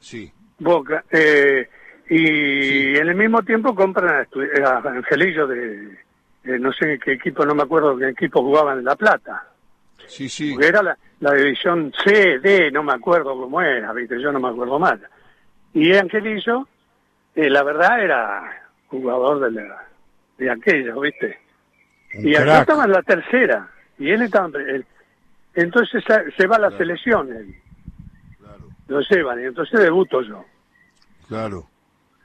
sí. 0.00 0.30
Boca, 0.58 1.04
eh, 1.10 1.68
y 2.08 2.96
en 2.96 3.08
el 3.08 3.14
mismo 3.14 3.42
tiempo 3.42 3.74
compran 3.74 4.26
a, 4.64 4.76
Angelillo 4.78 5.46
de, 5.46 5.98
no 6.44 6.72
sé 6.72 6.98
qué 7.02 7.12
equipo, 7.12 7.44
no 7.44 7.54
me 7.54 7.62
acuerdo 7.62 7.96
qué 7.96 8.08
equipo 8.08 8.42
jugaban 8.42 8.78
en 8.78 8.84
La 8.84 8.96
Plata. 8.96 9.44
Sí, 10.06 10.28
sí. 10.28 10.52
Porque 10.52 10.68
era 10.68 10.82
la, 10.82 10.98
la 11.20 11.32
división 11.32 11.92
C, 12.04 12.38
D, 12.38 12.70
no 12.70 12.82
me 12.82 12.92
acuerdo 12.92 13.36
cómo 13.36 13.60
era, 13.60 13.92
viste, 13.92 14.20
yo 14.20 14.30
no 14.32 14.40
me 14.40 14.48
acuerdo 14.48 14.78
más. 14.78 14.98
Y 15.72 15.92
Angelillo, 15.94 16.68
eh, 17.34 17.50
la 17.50 17.62
verdad 17.62 18.02
era 18.02 18.62
jugador 18.88 19.40
de, 19.40 19.62
la, 19.62 19.84
de 20.38 20.50
aquello, 20.50 21.00
viste. 21.00 21.38
y 22.14 22.34
acá 22.34 22.60
estaba 22.60 22.84
en 22.84 22.92
la 22.92 23.02
tercera, 23.02 23.68
y 23.98 24.10
él 24.10 24.22
estaba, 24.22 24.48
entonces 25.56 26.04
se 26.36 26.46
va 26.46 26.56
a 26.56 26.60
la 26.60 26.70
selección 26.76 27.28
lo 28.88 29.00
llevan, 29.00 29.40
y 29.40 29.44
entonces 29.44 29.80
debuto 29.80 30.22
yo. 30.22 30.44
Claro. 31.28 31.68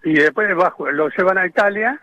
Y 0.03 0.13
después 0.13 0.55
bajo, 0.55 0.89
lo 0.91 1.09
llevan 1.09 1.37
a 1.37 1.47
Italia, 1.47 1.99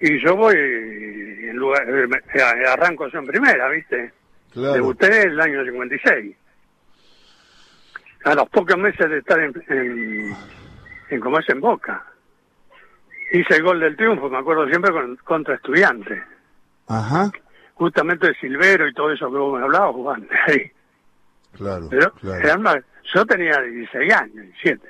y 0.00 0.22
yo 0.22 0.36
voy, 0.36 0.54
en 0.56 1.56
lugar, 1.56 1.88
eh, 1.88 2.66
arranco 2.68 3.08
yo 3.08 3.18
en 3.18 3.26
primera, 3.26 3.68
¿viste? 3.68 4.12
Claro. 4.52 4.74
Debuté 4.74 5.22
en 5.22 5.30
el 5.30 5.40
año 5.40 5.64
56. 5.64 6.36
A 8.24 8.34
los 8.34 8.48
pocos 8.48 8.78
meses 8.78 9.08
de 9.08 9.18
estar 9.18 9.38
en, 9.38 9.52
en, 9.68 10.36
en 11.10 11.20
como 11.20 11.38
es 11.38 11.48
en 11.48 11.60
Boca. 11.60 12.04
Hice 13.32 13.56
el 13.56 13.62
gol 13.62 13.80
del 13.80 13.96
triunfo, 13.96 14.30
me 14.30 14.38
acuerdo 14.38 14.66
siempre, 14.68 14.92
con, 14.92 15.16
contra 15.16 15.56
estudiantes. 15.56 16.22
Ajá. 16.86 17.30
Justamente 17.74 18.28
de 18.28 18.34
Silvero 18.36 18.88
y 18.88 18.94
todo 18.94 19.10
eso 19.12 19.30
que 19.30 19.36
vos 19.36 19.58
me 19.58 19.64
hablabas, 19.64 19.94
jugando 19.94 20.28
ahí. 20.46 20.70
Claro. 21.56 21.86
Pero 21.88 22.10
claro. 22.14 22.58
más- 22.60 22.82
yo 23.14 23.24
tenía 23.26 23.60
16 23.60 24.12
años, 24.12 24.34
17. 24.64 24.88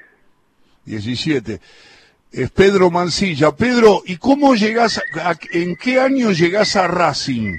17. 0.87 1.61
Es 2.33 2.51
Pedro 2.53 2.91
Mancilla. 2.91 3.53
Pedro, 3.53 4.01
¿y 4.07 4.17
cómo 4.17 4.55
llegás, 4.55 4.97
a- 4.97 5.31
a- 5.31 5.37
en 5.53 5.77
qué 5.77 6.01
año 6.01 6.31
llegás 6.33 6.75
a 6.77 6.89
Racing? 6.89 7.59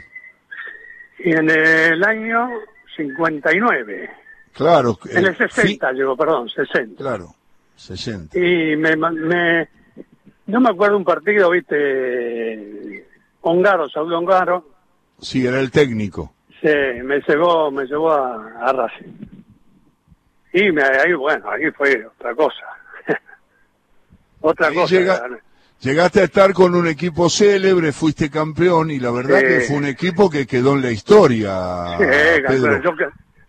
Y 1.19 1.29
en 1.35 1.49
el 1.51 2.03
año 2.03 2.49
59, 2.97 4.09
Claro. 4.53 4.97
en 5.11 5.23
eh, 5.25 5.27
el 5.29 5.37
60 5.37 5.91
llegó, 5.91 6.17
perdón, 6.17 6.49
60. 6.49 6.97
Claro, 6.97 7.35
60. 7.75 8.39
Y 8.39 8.75
me, 8.75 8.95
me, 8.95 9.69
no 10.47 10.59
me 10.61 10.69
acuerdo 10.71 10.97
un 10.97 11.05
partido, 11.05 11.51
viste, 11.51 13.05
Ongaro, 13.41 13.87
Saúl 13.89 14.13
Ongaro, 14.13 14.67
Sí, 15.19 15.45
era 15.45 15.59
el 15.59 15.71
técnico. 15.71 16.33
se, 16.61 17.01
me 17.03 17.19
llevó, 17.27 17.71
me 17.71 17.85
llevó 17.85 18.11
a, 18.11 18.51
a 18.61 18.73
Racing. 18.73 19.13
Y 20.53 20.71
me, 20.71 20.81
ahí, 20.83 21.13
bueno, 21.13 21.49
ahí 21.49 21.69
fue 21.71 22.05
otra 22.05 22.33
cosa. 22.35 22.65
otra 24.41 24.67
Ahí 24.67 24.75
cosa. 24.75 24.95
llega- 24.95 25.21
Llegaste 25.81 26.21
a 26.21 26.23
estar 26.23 26.53
con 26.53 26.73
un 26.73 26.87
equipo 26.87 27.29
célebre, 27.29 27.91
fuiste 27.91 28.29
campeón 28.31 28.89
y 28.91 28.97
la 28.99 29.11
verdad 29.11 29.39
Sí. 29.41 29.45
que 29.45 29.59
fue 29.67 29.75
un 29.75 29.85
equipo 29.85 30.29
que 30.29 30.47
quedó 30.47 30.73
en 30.73 30.81
la 30.81 30.89
historia, 30.91 31.97
Sí, 31.97 32.03
Pedro. 32.47 32.81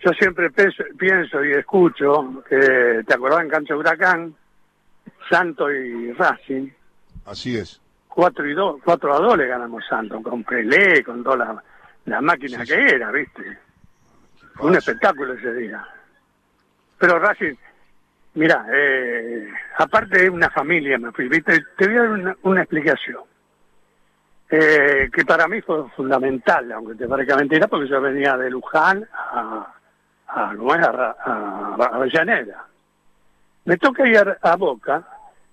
yo, 0.02 0.12
siempre 0.18 0.50
pienso 0.50 1.44
y 1.44 1.52
escucho 1.52 2.42
que, 2.48 3.02
¿te 3.06 3.14
acordás 3.14 3.42
en 3.42 3.48
Cancha 3.48 3.76
Huracán? 3.76 4.34
Santo 5.30 5.70
y 5.72 6.12
Racing, 6.12 6.68
Así 7.24 7.56
es. 7.56 7.80
4 8.16 8.48
y 8.48 8.54
2, 8.54 8.80
4 8.82 9.14
a 9.14 9.18
2 9.18 9.36
le 9.36 9.46
ganamos 9.46 9.84
Santo, 9.86 10.22
con 10.22 10.42
Pelé, 10.42 11.04
con 11.04 11.22
toda 11.22 11.36
la, 11.36 11.62
la 12.06 12.20
máquina 12.22 12.64
Sí, 12.64 12.72
que 12.72 12.94
era, 12.94 13.10
¿viste? 13.12 13.58
Fue 14.54 14.70
un 14.70 14.76
espectáculo 14.76 15.34
ese 15.34 15.52
día. 15.52 15.86
Pero 16.96 17.18
Racing, 17.18 17.52
mira, 18.32 18.64
eh, 18.72 19.46
aparte 19.76 20.22
de 20.22 20.30
una 20.30 20.48
familia, 20.48 20.96
me 20.96 21.12
fui, 21.12 21.28
¿viste? 21.28 21.62
Te 21.76 21.86
voy 21.86 21.96
a 21.98 22.00
dar 22.00 22.10
una, 22.10 22.36
una 22.44 22.62
explicación. 22.62 23.20
Eh, 24.48 25.10
que 25.12 25.24
para 25.26 25.46
mí 25.46 25.60
fue 25.60 25.86
fundamental, 25.90 26.72
aunque 26.72 26.94
te 26.94 27.06
parezca 27.06 27.36
mentira, 27.36 27.68
porque 27.68 27.86
yo 27.86 28.00
venía 28.00 28.34
de 28.38 28.48
Luján 28.48 29.06
a, 29.12 29.74
a, 30.28 30.52
a, 30.52 31.16
a, 31.22 31.96
Avellaneda. 31.96 32.64
Me 33.66 33.76
toca 33.76 34.08
ir 34.08 34.16
a, 34.16 34.38
a 34.40 34.56
Boca 34.56 35.02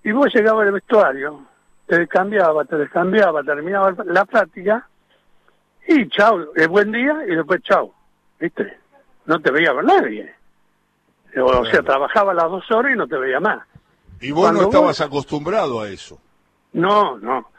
y 0.02 0.12
vos 0.12 0.32
llegabas 0.34 0.66
al 0.66 0.72
vestuario, 0.72 1.46
te 1.86 1.98
descambiaba, 1.98 2.64
te 2.64 2.76
descambiaba, 2.76 3.42
terminaba 3.42 3.94
la 4.06 4.24
práctica 4.24 4.88
y 5.86 6.08
chao, 6.08 6.54
eh, 6.56 6.66
buen 6.66 6.92
día 6.92 7.24
y 7.28 7.34
después 7.34 7.62
chao, 7.62 7.92
¿viste? 8.40 8.78
No 9.26 9.40
te 9.40 9.50
veía 9.50 9.72
con 9.72 9.86
nadie. 9.86 10.34
O 11.36 11.64
sea, 11.66 11.82
trabajaba 11.82 12.32
las 12.32 12.44
dos 12.44 12.70
horas 12.70 12.92
y 12.94 12.96
no 12.96 13.06
te 13.06 13.16
veía 13.16 13.40
más. 13.40 13.66
Y 14.20 14.30
vos 14.30 14.52
no 14.52 14.62
estabas 14.62 15.00
acostumbrado 15.00 15.80
a 15.80 15.88
eso. 15.88 16.18
No, 16.72 17.18
no. 17.18 17.50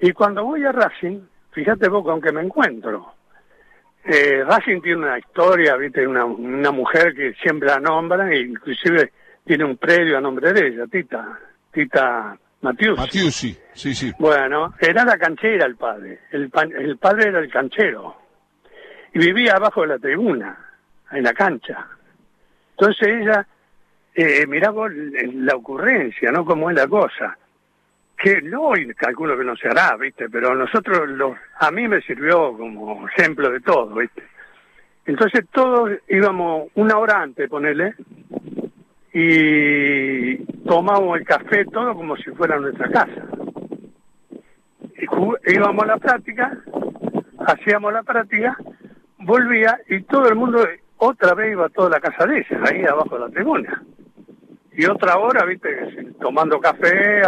Y 0.00 0.12
cuando 0.12 0.44
voy 0.44 0.64
a 0.64 0.72
Racing, 0.72 1.20
fíjate 1.52 1.88
vos 1.88 2.04
con 2.04 2.20
qué 2.20 2.32
me 2.32 2.42
encuentro. 2.42 3.14
Eh, 4.04 4.44
Racing 4.44 4.80
tiene 4.80 4.98
una 4.98 5.18
historia, 5.18 5.76
viste, 5.76 6.06
una, 6.06 6.24
una 6.24 6.70
mujer 6.72 7.14
que 7.14 7.34
siempre 7.34 7.68
la 7.68 7.78
nombran, 7.80 8.32
e 8.32 8.40
inclusive 8.40 9.12
tiene 9.44 9.64
un 9.64 9.76
predio 9.76 10.18
a 10.18 10.20
nombre 10.20 10.52
de 10.52 10.68
ella, 10.68 10.86
Tita, 10.86 11.38
Tita 11.70 12.36
Matius. 12.62 12.98
Matiusi, 12.98 13.58
sí, 13.74 13.94
sí. 13.94 14.12
Bueno, 14.18 14.72
era 14.80 15.04
la 15.04 15.18
canchera 15.18 15.66
el 15.66 15.76
padre, 15.76 16.20
el, 16.30 16.48
pa- 16.50 16.62
el 16.62 16.96
padre 16.96 17.28
era 17.28 17.40
el 17.40 17.50
canchero. 17.50 18.16
Y 19.14 19.18
vivía 19.18 19.54
abajo 19.56 19.82
de 19.82 19.88
la 19.88 19.98
tribuna, 19.98 20.56
en 21.10 21.22
la 21.24 21.34
cancha. 21.34 21.86
Entonces 22.70 23.08
ella, 23.08 23.46
eh, 24.14 24.46
mirá 24.46 24.70
vos 24.70 24.90
la 24.94 25.54
ocurrencia, 25.56 26.30
¿no? 26.32 26.44
Cómo 26.44 26.70
es 26.70 26.76
la 26.76 26.86
cosa. 26.86 27.36
Que 28.16 28.40
no, 28.40 28.76
y 28.76 28.94
calculo 28.94 29.36
que 29.36 29.44
no 29.44 29.56
se 29.56 29.68
hará, 29.68 29.96
¿viste? 29.96 30.30
Pero 30.30 30.54
nosotros, 30.54 31.08
los, 31.10 31.36
a 31.58 31.70
mí 31.72 31.88
me 31.88 32.00
sirvió 32.02 32.56
como 32.56 33.06
ejemplo 33.08 33.50
de 33.50 33.60
todo, 33.60 33.94
¿viste? 33.96 34.22
Entonces 35.04 35.44
todos 35.52 35.90
íbamos 36.08 36.68
una 36.76 36.96
hora 36.98 37.20
antes, 37.20 37.50
ponele, 37.50 37.94
y 39.12 40.36
tomábamos 40.64 41.18
el 41.18 41.26
café 41.26 41.64
todo 41.66 41.94
como 41.94 42.16
si 42.16 42.30
fuera 42.30 42.58
nuestra 42.58 42.88
casa. 42.90 43.26
Y 44.96 45.54
íbamos 45.54 45.84
a 45.84 45.86
la 45.86 45.96
práctica, 45.98 46.58
hacíamos 47.46 47.92
la 47.92 48.02
práctica, 48.02 48.56
volvía 49.18 49.78
y 49.88 50.02
todo 50.02 50.28
el 50.28 50.36
mundo 50.36 50.66
otra 50.98 51.34
vez 51.34 51.52
iba 51.52 51.66
a 51.66 51.70
toda 51.70 51.90
la 51.90 52.00
casa 52.00 52.26
de 52.26 52.38
ella, 52.38 52.60
ahí 52.70 52.84
abajo 52.84 53.16
de 53.16 53.20
la 53.20 53.28
tribuna. 53.28 53.82
Y 54.74 54.86
otra 54.86 55.18
hora, 55.18 55.44
viste, 55.44 55.68
tomando 56.20 56.58
café, 56.58 57.20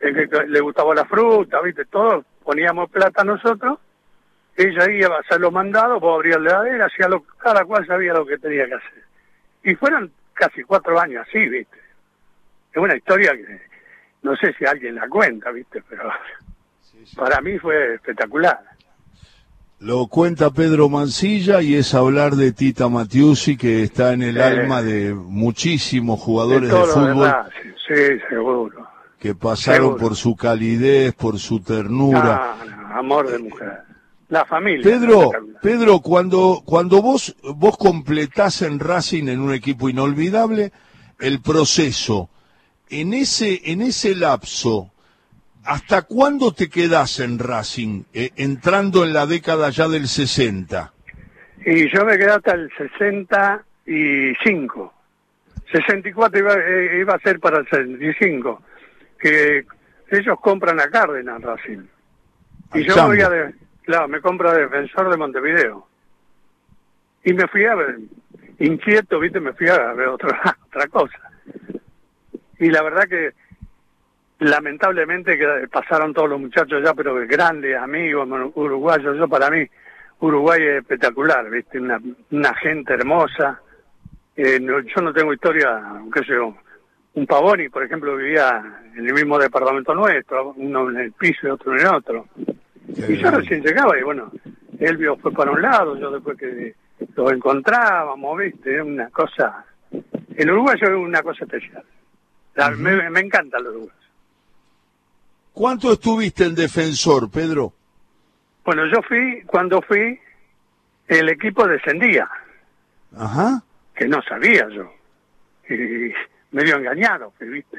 el 0.00 0.28
que 0.28 0.46
le 0.46 0.60
gustaba 0.60 0.94
la 0.94 1.04
fruta, 1.06 1.60
viste, 1.62 1.84
todos 1.86 2.24
poníamos 2.42 2.90
plata 2.90 3.24
nosotros, 3.24 3.78
ella 4.56 4.90
iba 4.90 5.16
a 5.16 5.20
hacer 5.20 5.40
los 5.40 5.52
mandados, 5.52 6.00
vos 6.00 6.16
abrías 6.16 6.40
la 6.40 6.50
heladera, 6.50 6.86
hacía 6.86 7.08
lo, 7.08 7.22
cada 7.38 7.64
cual 7.64 7.86
sabía 7.86 8.12
lo 8.12 8.26
que 8.26 8.36
tenía 8.36 8.66
que 8.66 8.74
hacer. 8.74 9.04
Y 9.62 9.74
fueron 9.76 10.12
casi 10.34 10.62
cuatro 10.62 10.98
años 11.00 11.24
así, 11.28 11.48
viste. 11.48 11.76
Es 12.72 12.78
una 12.82 12.96
historia 12.96 13.32
que 13.32 13.60
no 14.22 14.34
sé 14.36 14.54
si 14.58 14.64
alguien 14.64 14.94
la 14.94 15.08
cuenta, 15.08 15.50
viste, 15.50 15.82
pero 15.88 16.08
para 17.16 17.40
mí 17.40 17.58
fue 17.58 17.94
espectacular. 17.94 18.60
Lo 19.80 20.06
cuenta 20.06 20.50
Pedro 20.50 20.88
Mancilla 20.88 21.60
y 21.60 21.74
es 21.74 21.92
hablar 21.92 22.36
de 22.36 22.52
Tita 22.52 22.88
Matiusi, 22.88 23.56
que 23.56 23.82
está 23.82 24.12
en 24.12 24.22
el 24.22 24.36
Sí. 24.36 24.40
alma 24.40 24.80
de 24.80 25.12
muchísimos 25.12 26.20
jugadores 26.20 26.70
de, 26.70 26.76
fútbol 26.76 27.34
sí, 27.62 27.68
sí, 27.88 28.20
seguro. 28.28 28.86
que 29.18 29.34
pasaron 29.34 29.86
Seguro. 29.88 29.96
por 29.98 30.14
su 30.16 30.36
calidez, 30.36 31.12
por 31.14 31.38
su 31.40 31.60
ternura. 31.60 32.54
No, 32.64 32.64
no, 32.76 32.94
amor 32.96 33.28
de 33.28 33.38
mujer. 33.38 33.82
La 34.32 34.44
familia. 34.46 34.82
Pedro. 34.82 35.30
Pedro, 35.60 36.00
cuando, 36.00 36.62
cuando 36.64 37.02
vos, 37.02 37.36
vos 37.42 37.76
completás 37.76 38.62
en 38.62 38.80
Racing 38.80 39.28
en 39.28 39.40
un 39.40 39.52
equipo 39.52 39.90
inolvidable 39.90 40.72
el 41.20 41.42
proceso, 41.42 42.30
en 42.88 43.12
ese, 43.12 43.60
en 43.70 43.82
ese 43.82 44.14
lapso, 44.14 44.90
¿hasta 45.64 46.00
cuándo 46.00 46.54
te 46.54 46.70
quedás 46.70 47.20
en 47.20 47.38
Racing, 47.38 48.04
eh, 48.14 48.30
entrando 48.36 49.04
en 49.04 49.12
la 49.12 49.26
década 49.26 49.68
ya 49.68 49.86
del 49.86 50.08
60? 50.08 50.94
Y 51.66 51.94
yo 51.94 52.02
me 52.06 52.16
quedé 52.16 52.30
hasta 52.30 52.54
el 52.54 52.70
65. 52.78 54.94
64 55.72 56.38
iba, 56.38 56.54
eh, 56.54 57.00
iba 57.00 57.16
a 57.16 57.18
ser 57.18 57.38
para 57.38 57.58
el 57.58 57.68
65. 57.68 58.62
Que 59.18 59.66
ellos 60.10 60.40
compran 60.40 60.80
a 60.80 60.88
Cárdenas 60.88 61.42
Racing. 61.42 61.82
Y 62.72 62.78
Al 62.78 62.84
yo 62.86 63.08
voy 63.08 63.20
a... 63.20 63.28
De, 63.28 63.60
claro, 63.84 64.08
me 64.08 64.20
compro 64.20 64.50
a 64.50 64.54
Defensor 64.54 65.10
de 65.10 65.16
Montevideo. 65.16 65.86
Y 67.24 67.32
me 67.34 67.46
fui 67.48 67.64
a 67.64 67.74
ver, 67.74 67.96
inquieto, 68.58 69.20
viste, 69.20 69.40
me 69.40 69.52
fui 69.52 69.68
a 69.68 69.92
ver 69.92 70.08
otra, 70.08 70.40
otra 70.66 70.86
cosa. 70.88 71.18
Y 72.58 72.70
la 72.70 72.82
verdad 72.82 73.08
que 73.08 73.32
lamentablemente 74.40 75.38
que 75.38 75.68
pasaron 75.70 76.12
todos 76.12 76.28
los 76.28 76.40
muchachos 76.40 76.82
ya, 76.84 76.94
pero 76.94 77.14
grandes, 77.26 77.76
amigos, 77.76 78.28
uruguayos. 78.54 79.16
Yo 79.16 79.28
para 79.28 79.50
mí, 79.50 79.64
Uruguay 80.20 80.62
es 80.62 80.76
espectacular, 80.82 81.48
¿viste? 81.50 81.78
Una, 81.80 82.54
gente 82.54 82.94
hermosa. 82.94 83.60
Eh, 84.36 84.58
no- 84.60 84.80
yo 84.80 85.00
no 85.02 85.12
tengo 85.12 85.32
historia, 85.32 85.80
qué 86.12 86.24
sé 86.24 86.34
un 87.14 87.26
Pavoni, 87.26 87.68
por 87.68 87.82
ejemplo, 87.84 88.16
vivía 88.16 88.80
en 88.96 89.06
el 89.06 89.12
mismo 89.12 89.38
departamento 89.38 89.94
nuestro, 89.94 90.52
uno 90.56 90.90
en 90.90 90.96
el 90.98 91.12
piso 91.12 91.46
y 91.46 91.50
otro 91.50 91.74
en 91.74 91.80
el 91.80 91.86
otro. 91.94 92.26
Y 92.88 93.16
yo 93.16 93.30
recién 93.30 93.62
llegaba 93.62 93.98
y 93.98 94.02
bueno, 94.02 94.30
Elvio 94.78 95.16
fue 95.16 95.32
para 95.32 95.50
un 95.52 95.62
lado, 95.62 95.96
yo 95.98 96.10
después 96.10 96.36
que 96.38 96.74
lo 97.16 97.30
encontrábamos, 97.30 98.38
¿viste? 98.38 98.76
Es 98.76 98.82
una 98.82 99.08
cosa... 99.10 99.64
El 100.34 100.50
uruguayo 100.50 100.86
es 100.86 100.94
una 100.96 101.22
cosa 101.22 101.44
especial. 101.44 101.84
La- 102.54 102.70
me, 102.70 103.10
me 103.10 103.20
encanta 103.20 103.58
el 103.58 103.66
uruguayo. 103.66 103.92
¿Cuánto 105.52 105.92
estuviste 105.92 106.44
en 106.44 106.54
Defensor, 106.54 107.30
Pedro? 107.30 107.72
Bueno, 108.64 108.86
yo 108.86 109.02
fui, 109.02 109.42
cuando 109.46 109.82
fui, 109.82 110.18
el 111.08 111.28
equipo 111.28 111.66
descendía, 111.66 112.28
Ajá. 113.16 113.62
que 113.94 114.06
no 114.08 114.22
sabía 114.22 114.66
yo. 114.70 114.90
y 115.68 116.12
medio 116.52 116.76
engañado, 116.76 117.32
¿viste? 117.40 117.78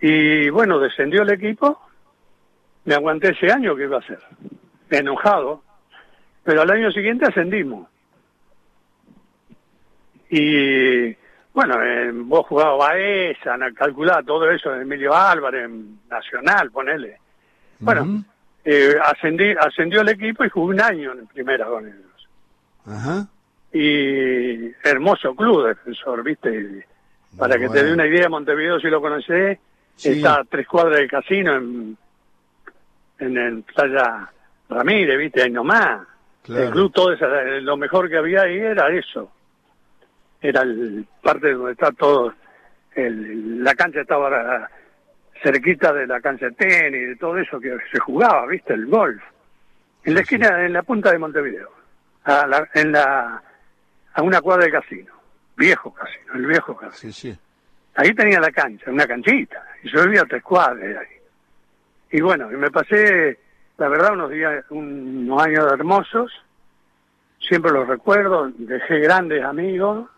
Y 0.00 0.48
bueno, 0.50 0.78
descendió 0.78 1.22
el 1.22 1.30
equipo, 1.30 1.80
me 2.88 2.94
aguanté 2.94 3.32
ese 3.32 3.52
año, 3.52 3.76
¿qué 3.76 3.82
iba 3.82 3.96
a 3.96 4.00
hacer? 4.00 4.18
Enojado, 4.88 5.62
pero 6.42 6.62
al 6.62 6.70
año 6.70 6.90
siguiente 6.90 7.26
ascendimos. 7.26 7.86
Y 10.30 11.14
bueno, 11.52 11.82
eh, 11.82 12.10
vos 12.14 12.46
jugabas 12.46 12.78
Baeza, 12.78 13.58
calculaba 13.74 14.22
todo 14.22 14.50
eso, 14.50 14.74
Emilio 14.74 15.14
Álvarez, 15.14 15.68
Nacional, 16.08 16.70
ponele. 16.70 17.18
Bueno, 17.78 18.24
eh, 18.64 18.94
ascendí, 19.04 19.50
ascendió 19.60 20.00
el 20.00 20.08
equipo 20.08 20.46
y 20.46 20.48
jugué 20.48 20.74
un 20.76 20.80
año 20.80 21.12
en 21.12 21.26
primera 21.26 21.66
con 21.66 21.86
ellos. 21.86 22.28
Ajá. 22.86 23.28
Y 23.70 24.72
hermoso 24.82 25.36
club 25.36 25.66
defensor, 25.66 26.24
¿viste? 26.24 26.86
Para 27.36 27.58
que 27.58 27.68
te 27.68 27.84
dé 27.84 27.92
una 27.92 28.06
idea, 28.06 28.30
Montevideo, 28.30 28.80
si 28.80 28.88
lo 28.88 29.02
conocés, 29.02 29.58
está 30.02 30.36
a 30.36 30.44
tres 30.44 30.66
cuadras 30.66 31.00
del 31.00 31.10
casino 31.10 31.54
en, 31.54 31.98
en 33.18 33.36
el 33.36 33.62
Playa 33.62 34.30
Ramírez, 34.68 35.18
¿viste? 35.18 35.42
Ahí 35.42 35.50
nomás. 35.50 36.06
El 36.48 36.70
club, 36.70 36.92
todo 36.92 37.12
eso, 37.12 37.26
lo 37.60 37.76
mejor 37.76 38.08
que 38.08 38.16
había 38.16 38.42
ahí 38.42 38.56
era 38.58 38.88
eso. 38.88 39.30
Era 40.40 40.62
el 40.62 41.06
parte 41.22 41.52
donde 41.52 41.72
está 41.72 41.92
todo. 41.92 42.32
El, 42.94 43.62
la 43.62 43.74
cancha 43.74 44.00
estaba 44.00 44.70
cerquita 45.42 45.92
de 45.92 46.06
la 46.06 46.20
cancha 46.20 46.46
de 46.46 46.52
tenis, 46.52 47.08
de 47.08 47.16
todo 47.16 47.36
eso 47.38 47.60
que 47.60 47.76
se 47.92 47.98
jugaba, 47.98 48.46
¿viste? 48.46 48.72
El 48.72 48.86
golf. 48.86 49.22
En 50.04 50.14
la 50.14 50.20
esquina, 50.20 50.64
en 50.64 50.72
la 50.72 50.82
punta 50.82 51.12
de 51.12 51.18
Montevideo. 51.18 51.70
A 52.24 52.46
la, 52.46 52.68
en 52.74 52.92
la, 52.92 53.42
a 54.14 54.22
una 54.22 54.40
cuadra 54.40 54.64
del 54.64 54.72
casino. 54.72 55.12
Viejo 55.56 55.92
casino, 55.92 56.34
el 56.34 56.46
viejo 56.46 56.76
casino. 56.76 57.12
Sí, 57.12 57.32
sí. 57.32 57.38
Ahí 57.94 58.14
tenía 58.14 58.40
la 58.40 58.50
cancha, 58.50 58.90
una 58.90 59.06
canchita. 59.06 59.62
Y 59.82 59.90
yo 59.90 60.04
vivía 60.04 60.22
a 60.22 60.26
tres 60.26 60.42
cuadras 60.42 60.78
de 60.78 60.98
ahí. 60.98 61.17
Y 62.10 62.20
bueno, 62.20 62.50
y 62.52 62.56
me 62.56 62.70
pasé, 62.70 63.38
la 63.76 63.88
verdad, 63.88 64.14
unos 64.14 64.30
días, 64.30 64.64
unos 64.70 65.42
años 65.42 65.72
hermosos. 65.72 66.32
Siempre 67.40 67.70
los 67.72 67.86
recuerdo. 67.86 68.50
Dejé 68.56 69.00
grandes 69.00 69.44
amigos. 69.44 70.08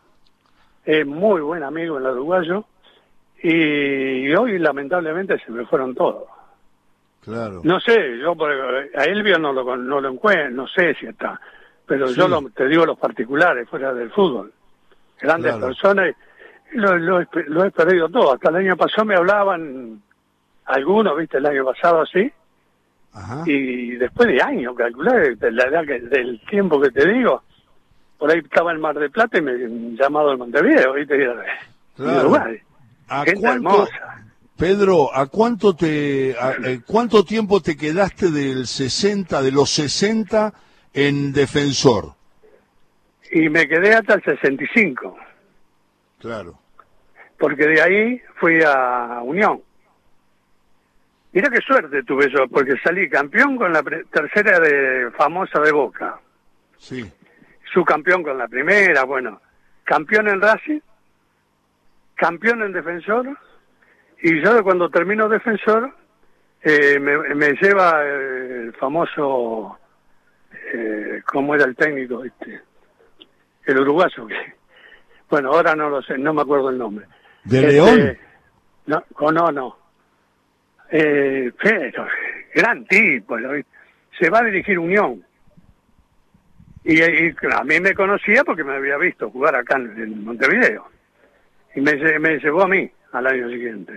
Es 0.84 1.06
muy 1.06 1.40
buen 1.40 1.62
amigo 1.62 1.98
en 1.98 2.06
el 2.06 2.12
uruguayo. 2.12 2.64
Y, 3.42 4.32
hoy, 4.34 4.58
lamentablemente, 4.58 5.38
se 5.44 5.50
me 5.50 5.66
fueron 5.66 5.94
todos. 5.94 6.24
Claro. 7.22 7.60
No 7.64 7.80
sé, 7.80 8.18
yo 8.18 8.34
a 8.96 9.04
Elvio 9.04 9.38
no 9.38 9.52
lo, 9.52 9.76
no 9.76 10.00
lo 10.00 10.08
encuentro, 10.08 10.50
no 10.50 10.66
sé 10.66 10.94
si 10.94 11.06
está. 11.06 11.38
Pero 11.86 12.10
yo 12.10 12.50
te 12.54 12.66
digo 12.68 12.86
los 12.86 12.98
particulares, 12.98 13.68
fuera 13.68 13.92
del 13.92 14.10
fútbol. 14.10 14.52
Grandes 15.20 15.56
personas 15.56 16.14
lo, 16.72 17.20
he 17.20 17.70
perdido 17.70 18.08
todo. 18.08 18.34
Hasta 18.34 18.50
el 18.50 18.56
año 18.56 18.76
pasado 18.76 19.04
me 19.04 19.16
hablaban 19.16 20.02
algunos, 20.70 21.16
viste, 21.16 21.38
el 21.38 21.46
año 21.46 21.64
pasado 21.64 22.02
así. 22.02 22.30
Y 23.44 23.96
después 23.96 24.28
de 24.28 24.40
años, 24.40 24.74
calcular, 24.76 25.36
de 25.36 25.50
la 25.50 25.64
edad 25.64 25.84
del 25.84 26.40
tiempo 26.48 26.80
que 26.80 26.90
te 26.90 27.08
digo, 27.08 27.42
por 28.18 28.30
ahí 28.30 28.38
estaba 28.38 28.72
en 28.72 28.80
Mar 28.80 28.98
de 28.98 29.10
Plata 29.10 29.38
y 29.38 29.42
me 29.42 29.52
llamado 29.96 30.30
el 30.30 30.38
Montevideo, 30.38 30.92
viste, 30.92 31.16
claro. 31.96 32.36
¿A 33.08 33.24
cuánto, 33.40 33.88
Pedro, 34.56 35.12
¿a 35.12 35.26
cuánto 35.26 35.74
te, 35.74 36.30
eh, 36.30 36.80
cuánto 36.86 37.24
tiempo 37.24 37.60
te 37.60 37.76
quedaste 37.76 38.30
del 38.30 38.66
60, 38.66 39.42
de 39.42 39.50
los 39.50 39.70
60 39.70 40.52
en 40.92 41.32
defensor? 41.32 42.12
Y 43.32 43.48
me 43.48 43.66
quedé 43.66 43.94
hasta 43.94 44.14
el 44.14 44.22
65. 44.22 45.16
Claro. 46.20 46.58
Porque 47.38 47.66
de 47.66 47.82
ahí 47.82 48.20
fui 48.38 48.60
a 48.62 49.20
Unión. 49.24 49.60
Mira 51.32 51.48
qué 51.48 51.60
suerte 51.60 52.02
tuve 52.02 52.28
yo, 52.30 52.48
porque 52.48 52.74
salí 52.82 53.08
campeón 53.08 53.56
con 53.56 53.72
la 53.72 53.82
tercera 53.82 54.58
de 54.58 55.10
famosa 55.12 55.60
de 55.60 55.72
Boca. 55.72 56.18
Sí. 56.76 57.10
Subcampeón 57.72 58.22
con 58.22 58.36
la 58.36 58.48
primera, 58.48 59.04
bueno. 59.04 59.40
Campeón 59.84 60.28
en 60.28 60.40
Racing, 60.40 60.80
campeón 62.14 62.62
en 62.62 62.72
Defensor, 62.72 63.36
y 64.22 64.40
yo 64.42 64.62
cuando 64.62 64.90
termino 64.90 65.28
Defensor, 65.28 65.94
eh, 66.62 66.98
me, 66.98 67.52
lleva 67.54 68.04
el 68.04 68.72
famoso, 68.74 69.78
eh, 70.72 71.22
¿cómo 71.26 71.54
era 71.54 71.64
el 71.64 71.74
técnico? 71.74 72.22
este 72.24 72.60
El 73.64 73.80
uruguayo 73.80 74.26
que 74.26 74.60
bueno, 75.30 75.52
ahora 75.52 75.76
no 75.76 75.88
lo 75.88 76.02
sé, 76.02 76.18
no 76.18 76.34
me 76.34 76.42
acuerdo 76.42 76.70
el 76.70 76.78
nombre. 76.78 77.06
¿De 77.44 77.60
este, 77.60 77.72
León? 77.72 78.18
No, 78.86 79.04
no, 79.30 79.52
no. 79.52 79.76
Eh, 80.90 81.52
pero, 81.62 82.06
gran 82.54 82.84
tipo, 82.86 83.36
se 84.18 84.30
va 84.30 84.40
a 84.40 84.44
dirigir 84.44 84.78
Unión. 84.78 85.24
Y, 86.82 87.00
a 87.02 87.64
mí 87.64 87.78
me 87.80 87.94
conocía 87.94 88.42
porque 88.42 88.64
me 88.64 88.74
había 88.74 88.96
visto 88.96 89.30
jugar 89.30 89.54
acá 89.54 89.76
en, 89.76 90.24
Montevideo. 90.24 90.86
Y 91.74 91.80
me, 91.80 92.18
me, 92.18 92.38
llevó 92.38 92.62
a 92.62 92.68
mí 92.68 92.90
al 93.12 93.26
año 93.26 93.48
siguiente. 93.48 93.92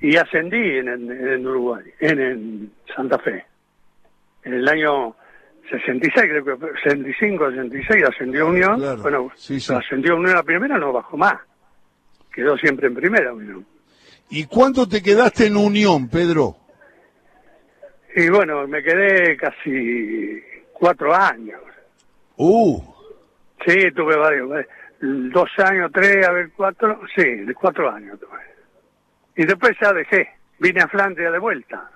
Y 0.00 0.16
ascendí 0.16 0.78
en, 0.78 0.88
en 0.88 1.46
Uruguay, 1.46 1.84
en, 2.00 2.72
Santa 2.94 3.18
Fe. 3.18 3.44
En 4.44 4.54
el 4.54 4.68
año 4.68 5.14
66, 5.70 6.12
creo 6.14 6.44
que 6.44 6.66
65, 6.82 7.50
66 7.50 8.04
ascendió 8.04 8.46
Unión. 8.48 8.80
bueno, 9.02 9.30
ascendió 9.34 10.16
Unión 10.16 10.34
la 10.34 10.42
primera, 10.42 10.78
no 10.78 10.92
bajó 10.92 11.16
más. 11.16 11.36
Quedó 12.32 12.56
siempre 12.56 12.88
en 12.88 12.94
primera 12.94 13.32
Unión. 13.32 13.64
¿Y 14.30 14.44
cuánto 14.46 14.88
te 14.88 15.02
quedaste 15.02 15.46
en 15.46 15.56
Unión, 15.56 16.08
Pedro? 16.08 16.56
Y 18.14 18.28
bueno, 18.28 18.66
me 18.66 18.82
quedé 18.82 19.36
casi 19.36 20.42
cuatro 20.72 21.14
años. 21.14 21.60
Uh. 22.36 22.82
Sí, 23.66 23.90
tuve 23.94 24.16
varios. 24.16 24.50
Eh, 24.58 24.66
dos 25.00 25.50
años, 25.58 25.90
tres, 25.92 26.26
a 26.26 26.32
ver, 26.32 26.50
cuatro. 26.56 27.00
Sí, 27.14 27.44
cuatro 27.54 27.90
años 27.90 28.18
tuve. 28.18 28.40
Y 29.36 29.44
después 29.44 29.76
ya 29.80 29.92
dejé. 29.92 30.30
Vine 30.58 30.80
a 30.80 30.88
Flandria 30.88 31.30
de 31.30 31.38
vuelta. 31.38 31.90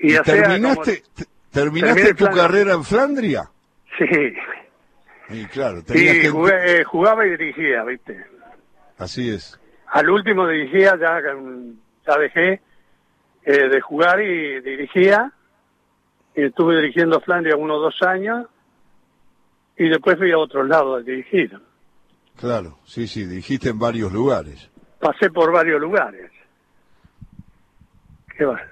Y, 0.00 0.18
terminaste, 0.18 1.04
¿Terminaste 1.52 2.14
tu 2.14 2.26
carrera 2.26 2.72
en 2.72 2.82
Flandria? 2.82 3.48
Sí. 3.96 4.34
Y 5.28 5.46
claro, 5.46 5.82
sí, 5.86 6.26
jugué, 6.26 6.82
jugaba 6.84 7.26
y 7.26 7.30
dirigía, 7.30 7.84
¿viste? 7.84 8.24
Así 8.98 9.30
es. 9.30 9.58
Al 9.92 10.08
último 10.08 10.48
dirigía, 10.48 10.96
ya, 10.98 11.20
ya 12.06 12.18
dejé 12.18 12.62
eh, 13.44 13.68
de 13.68 13.80
jugar 13.82 14.22
y 14.22 14.60
dirigía. 14.60 15.32
Y 16.34 16.44
estuve 16.44 16.76
dirigiendo 16.76 17.20
Flandria 17.20 17.56
unos 17.56 17.78
dos 17.82 18.08
años 18.08 18.46
y 19.76 19.88
después 19.90 20.16
fui 20.16 20.32
a 20.32 20.38
otro 20.38 20.64
lado 20.64 20.94
a 20.94 21.02
dirigir. 21.02 21.60
Claro, 22.36 22.78
sí, 22.84 23.06
sí, 23.06 23.26
dirigiste 23.26 23.68
en 23.68 23.78
varios 23.78 24.10
lugares. 24.12 24.70
Pasé 24.98 25.28
por 25.30 25.52
varios 25.52 25.78
lugares. 25.78 26.30
¿Qué 28.34 28.46
va? 28.46 28.62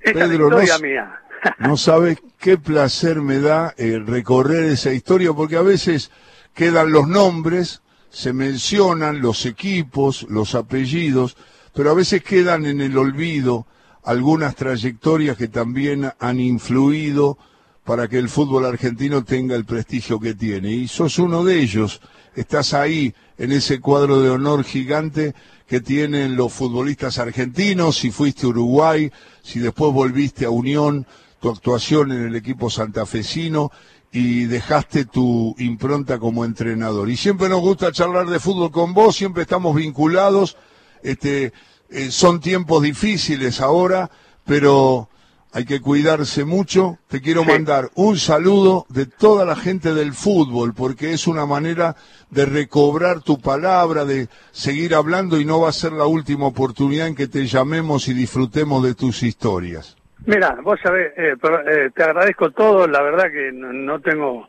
Pedro, 0.00 0.50
no, 0.50 0.58
no 1.58 1.76
sabes 1.76 2.20
qué 2.38 2.58
placer 2.58 3.20
me 3.20 3.38
da 3.38 3.74
eh, 3.76 4.02
recorrer 4.04 4.64
esa 4.64 4.92
historia, 4.92 5.32
porque 5.32 5.56
a 5.56 5.62
veces 5.62 6.10
quedan 6.52 6.90
los 6.90 7.06
nombres, 7.06 7.82
se 8.16 8.32
mencionan 8.32 9.20
los 9.20 9.44
equipos, 9.44 10.24
los 10.30 10.54
apellidos, 10.54 11.36
pero 11.74 11.90
a 11.90 11.94
veces 11.94 12.22
quedan 12.22 12.64
en 12.64 12.80
el 12.80 12.96
olvido 12.96 13.66
algunas 14.04 14.56
trayectorias 14.56 15.36
que 15.36 15.48
también 15.48 16.10
han 16.18 16.40
influido 16.40 17.36
para 17.84 18.08
que 18.08 18.16
el 18.16 18.30
fútbol 18.30 18.64
argentino 18.64 19.22
tenga 19.22 19.54
el 19.54 19.66
prestigio 19.66 20.18
que 20.18 20.32
tiene. 20.32 20.72
Y 20.72 20.88
sos 20.88 21.18
uno 21.18 21.44
de 21.44 21.60
ellos, 21.60 22.00
estás 22.34 22.72
ahí 22.72 23.14
en 23.36 23.52
ese 23.52 23.80
cuadro 23.80 24.22
de 24.22 24.30
honor 24.30 24.64
gigante 24.64 25.34
que 25.66 25.82
tienen 25.82 26.36
los 26.36 26.54
futbolistas 26.54 27.18
argentinos, 27.18 27.98
si 27.98 28.10
fuiste 28.10 28.46
a 28.46 28.48
Uruguay, 28.48 29.12
si 29.42 29.58
después 29.58 29.92
volviste 29.92 30.46
a 30.46 30.50
Unión, 30.50 31.06
tu 31.38 31.50
actuación 31.50 32.12
en 32.12 32.22
el 32.22 32.34
equipo 32.34 32.70
santafesino 32.70 33.70
y 34.12 34.44
dejaste 34.44 35.04
tu 35.04 35.54
impronta 35.58 36.18
como 36.18 36.44
entrenador. 36.44 37.10
Y 37.10 37.16
siempre 37.16 37.48
nos 37.48 37.60
gusta 37.60 37.92
charlar 37.92 38.28
de 38.28 38.40
fútbol 38.40 38.70
con 38.70 38.94
vos, 38.94 39.16
siempre 39.16 39.42
estamos 39.42 39.74
vinculados, 39.74 40.56
este, 41.02 41.52
eh, 41.90 42.10
son 42.10 42.40
tiempos 42.40 42.82
difíciles 42.82 43.60
ahora, 43.60 44.10
pero 44.44 45.08
hay 45.52 45.64
que 45.64 45.80
cuidarse 45.80 46.44
mucho. 46.44 46.98
Te 47.08 47.22
quiero 47.22 47.44
mandar 47.44 47.90
un 47.94 48.18
saludo 48.18 48.84
de 48.88 49.06
toda 49.06 49.44
la 49.44 49.56
gente 49.56 49.94
del 49.94 50.12
fútbol, 50.12 50.74
porque 50.74 51.12
es 51.12 51.26
una 51.26 51.46
manera 51.46 51.96
de 52.30 52.44
recobrar 52.44 53.22
tu 53.22 53.38
palabra, 53.38 54.04
de 54.04 54.28
seguir 54.52 54.94
hablando 54.94 55.40
y 55.40 55.44
no 55.44 55.60
va 55.60 55.70
a 55.70 55.72
ser 55.72 55.92
la 55.92 56.06
última 56.06 56.46
oportunidad 56.46 57.06
en 57.06 57.14
que 57.14 57.28
te 57.28 57.46
llamemos 57.46 58.08
y 58.08 58.14
disfrutemos 58.14 58.82
de 58.82 58.94
tus 58.94 59.22
historias. 59.22 59.96
Mira, 60.24 60.56
vos 60.62 60.80
sabés, 60.80 61.12
eh, 61.16 61.34
eh, 61.66 61.90
te 61.94 62.02
agradezco 62.02 62.50
todo, 62.50 62.86
la 62.88 63.02
verdad 63.02 63.30
que 63.30 63.52
no, 63.52 64.00
tengo 64.00 64.48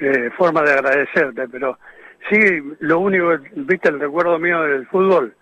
eh, 0.00 0.30
forma 0.36 0.62
de 0.62 0.72
agradecerte, 0.72 1.46
pero 1.48 1.78
Sí, 2.30 2.38
lo 2.80 3.00
único, 3.00 3.36
viste, 3.54 3.90
el 3.90 4.00
recuerdo 4.00 4.38
mío 4.38 4.62
del 4.62 4.86
fútbol, 4.86 5.34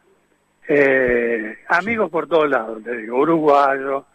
eh, 0.66 1.58
amigos 1.68 2.10
por 2.10 2.26
todos 2.26 2.50
lados, 2.50 2.82
te 2.82 2.96
digo, 2.96 3.18
uruguayo, 3.20 4.06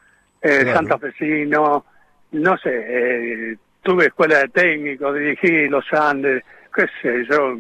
eh, 0.41 0.59
Claro. 0.63 0.73
santafesino, 0.73 1.85
no 2.31 2.57
sé, 2.57 2.71
eh, 2.73 3.57
tuve 3.81 4.07
escuela 4.07 4.39
de 4.39 4.49
técnicos, 4.49 5.15
dirigí 5.15 5.69
los 5.69 5.85
Andes, 5.93 6.43
qué 6.75 6.87
sé 7.01 7.25
yo, 7.29 7.55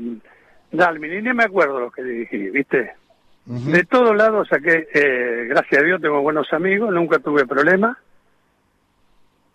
Dalmin, 0.71 1.13
y 1.13 1.21
ni 1.21 1.33
me 1.33 1.45
acuerdo 1.45 1.79
los 1.79 1.93
que 1.93 2.03
dirigí, 2.03 2.49
viste. 2.49 2.93
De 3.47 3.85
todos 3.85 4.13
lados 4.13 4.49
saqué, 4.49 4.89
eh, 4.93 5.45
gracias 5.47 5.81
a 5.81 5.85
Dios 5.85 6.01
tengo 6.01 6.21
buenos 6.21 6.51
amigos, 6.51 6.93
nunca 6.93 7.17
tuve 7.19 7.45
problemas. 7.45 7.97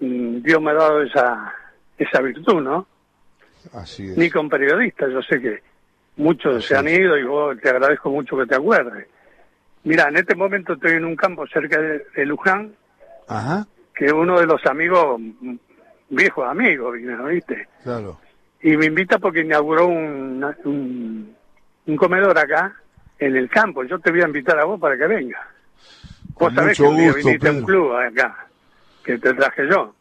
Mm, 0.01 0.41
Dios 0.41 0.63
me 0.63 0.71
ha 0.71 0.75
dado 0.75 1.03
esa, 1.03 1.55
esa 1.99 2.23
virtud, 2.23 2.63
¿no? 2.63 2.87
Así 3.75 4.09
es. 4.09 4.17
Ni 4.17 4.31
con 4.31 4.49
periodistas, 4.49 5.11
yo 5.13 5.21
sé 5.21 5.39
que 5.41 5.63
muchos 6.17 6.57
Así 6.57 6.69
se 6.69 6.77
han 6.77 6.89
ido 6.89 7.19
y 7.19 7.25
vos 7.25 7.59
te 7.61 7.69
agradezco 7.69 8.09
mucho 8.09 8.35
que 8.39 8.47
te 8.47 8.55
acuerdes. 8.55 9.09
Mira, 9.85 10.09
en 10.09 10.17
este 10.17 10.35
momento 10.35 10.73
estoy 10.73 10.93
en 10.93 11.05
un 11.05 11.15
campo 11.15 11.47
cerca 11.49 11.79
de, 11.79 12.07
de 12.17 12.25
Luján, 12.25 12.73
Ajá, 13.29 13.67
que 13.95 14.11
uno 14.11 14.41
de 14.41 14.47
los 14.47 14.65
amigos, 14.65 15.21
mm, 15.21 15.55
viejos 16.09 16.49
amigos, 16.49 16.95
vino, 16.95 17.27
¿viste? 17.27 17.69
claro. 17.83 18.19
Y 18.63 18.77
me 18.77 18.87
invita 18.87 19.19
porque 19.19 19.41
inauguró 19.41 19.89
un, 19.89 20.47
un, 20.65 21.37
un 21.87 21.97
comedor 21.97 22.39
acá, 22.39 22.77
en 23.27 23.37
el 23.37 23.49
campo. 23.49 23.85
Yo 23.85 23.99
te 23.99 24.11
voy 24.11 24.23
a 24.23 24.27
invitar 24.27 24.59
a 24.59 24.65
vos 24.65 24.81
para 24.81 24.97
que 24.97 25.07
vengas. 25.07 25.41
Vos 26.39 26.53
sabés 26.55 26.77
que 26.77 26.85
gusto, 26.85 27.15
viniste 27.17 27.49
a 27.49 27.53
un 27.53 27.63
club 27.63 27.93
acá, 27.95 28.47
que 29.05 29.19
te 29.19 29.35
traje 29.35 29.69
yo. 29.71 29.95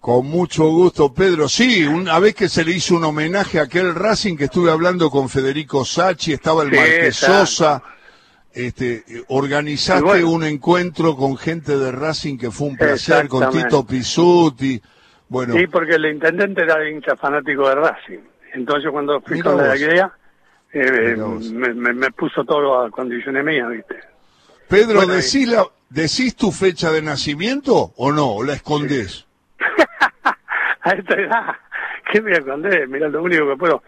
Con 0.00 0.26
mucho 0.26 0.68
gusto, 0.68 1.14
Pedro. 1.14 1.48
Sí, 1.48 1.86
una 1.86 2.18
vez 2.18 2.34
que 2.34 2.48
se 2.48 2.62
le 2.64 2.72
hizo 2.72 2.96
un 2.96 3.04
homenaje 3.04 3.58
a 3.58 3.62
aquel 3.62 3.94
Racing 3.94 4.36
que 4.36 4.44
estuve 4.44 4.70
hablando 4.70 5.08
con 5.10 5.30
Federico 5.30 5.84
Sachi, 5.84 6.34
estaba 6.34 6.62
el 6.62 6.70
Sí, 6.70 6.76
Marqués. 6.76 7.16
Sosa, 7.16 7.82
este, 8.52 9.04
eh, 9.08 9.24
organizaste 9.28 10.02
bueno. 10.04 10.30
un 10.30 10.44
encuentro 10.44 11.16
con 11.16 11.38
gente 11.38 11.78
de 11.78 11.90
Racing 11.90 12.36
que 12.36 12.50
fue 12.50 12.68
un 12.68 12.76
placer, 12.76 13.28
con. 13.28 13.50
Tito 13.50 13.86
Pisuti. 13.86 14.80
Bueno, 15.28 15.54
Sí, 15.54 15.66
porque 15.68 15.94
el 15.94 16.04
intendente 16.04 16.62
era 16.62 16.86
hincha 16.86 17.16
fanático 17.16 17.66
de 17.66 17.74
Racing. 17.76 18.18
Entonces 18.52 18.90
cuando 18.90 19.22
fui 19.22 19.40
con 19.40 19.56
la 19.56 19.74
idea, 19.74 20.12
eh, 20.74 21.14
vos. 21.16 21.50
me, 21.52 21.72
me- 21.74 21.92
me 21.92 22.10
puso 22.10 22.44
todo 22.44 22.82
a 22.84 22.90
condiciones 22.90 23.44
mías, 23.44 23.68
¿viste? 23.70 23.96
Pedro, 24.68 24.96
bueno, 24.96 25.14
¿decís, 25.14 25.46
la- 25.48 25.66
¿decís 25.88 26.34
tu 26.36 26.50
fecha 26.50 26.90
de 26.90 27.02
nacimiento 27.02 27.92
o 27.96 28.12
no? 28.12 28.32
¿O 28.32 28.42
la 28.44 28.54
escondés? 28.54 29.26
a 30.82 30.90
esta 30.90 31.14
edad, 31.14 31.54
¿qué 32.12 32.20
me 32.20 32.30
voy 32.30 32.36
a 32.36 32.40
esconder? 32.40 32.88
Mira, 32.88 33.08
lo 33.08 33.22
único 33.22 33.48
que 33.48 33.56
puedo. 33.56 33.82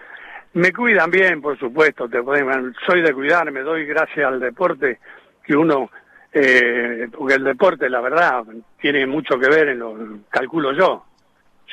Me 0.54 0.72
cuidan 0.72 1.10
bien, 1.10 1.42
por 1.42 1.58
supuesto, 1.58 2.08
te 2.08 2.22
pueden- 2.22 2.74
soy 2.86 3.02
de 3.02 3.12
cuidarme, 3.12 3.60
doy 3.60 3.84
gracias 3.84 4.26
al 4.26 4.40
deporte 4.40 5.00
que 5.44 5.54
uno, 5.56 5.90
eh, 6.32 7.08
porque 7.16 7.34
el 7.34 7.44
deporte, 7.44 7.88
la 7.90 8.00
verdad, 8.00 8.42
tiene 8.80 9.06
mucho 9.06 9.38
que 9.38 9.48
ver 9.48 9.68
en 9.68 9.78
lo, 9.80 9.96
calculo 10.30 10.72
yo. 10.72 11.04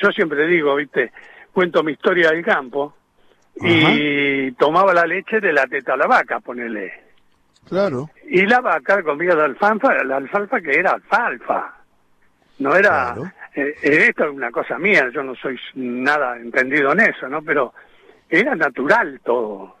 Yo 0.02 0.10
siempre 0.10 0.46
digo, 0.46 0.74
viste, 0.74 1.12
cuento 1.52 1.82
mi 1.82 1.92
historia 1.92 2.30
del 2.30 2.44
campo 2.44 2.94
y 3.56 4.52
tomaba 4.52 4.92
la 4.92 5.06
leche 5.06 5.40
de 5.40 5.52
la 5.52 5.66
teta 5.66 5.94
a 5.94 5.96
la 5.96 6.06
vaca, 6.06 6.40
ponele. 6.40 6.92
Claro. 7.68 8.10
Y 8.28 8.44
la 8.46 8.60
vaca 8.60 9.02
comía 9.02 9.34
la 9.34 9.44
alfalfa, 9.44 10.02
la 10.04 10.16
alfalfa 10.16 10.60
que 10.60 10.78
era 10.78 10.92
alfalfa. 10.92 11.74
No 12.58 12.74
era... 12.74 13.14
Claro. 13.14 13.32
eh, 13.54 13.74
eh, 13.82 14.06
esto 14.08 14.24
es 14.24 14.30
una 14.30 14.50
cosa 14.50 14.78
mía, 14.78 15.08
yo 15.12 15.22
no 15.22 15.34
soy 15.34 15.58
nada 15.74 16.36
entendido 16.36 16.92
en 16.92 17.00
eso, 17.00 17.28
¿no? 17.28 17.42
Pero 17.42 17.72
era 18.28 18.54
natural 18.54 19.20
todo. 19.24 19.76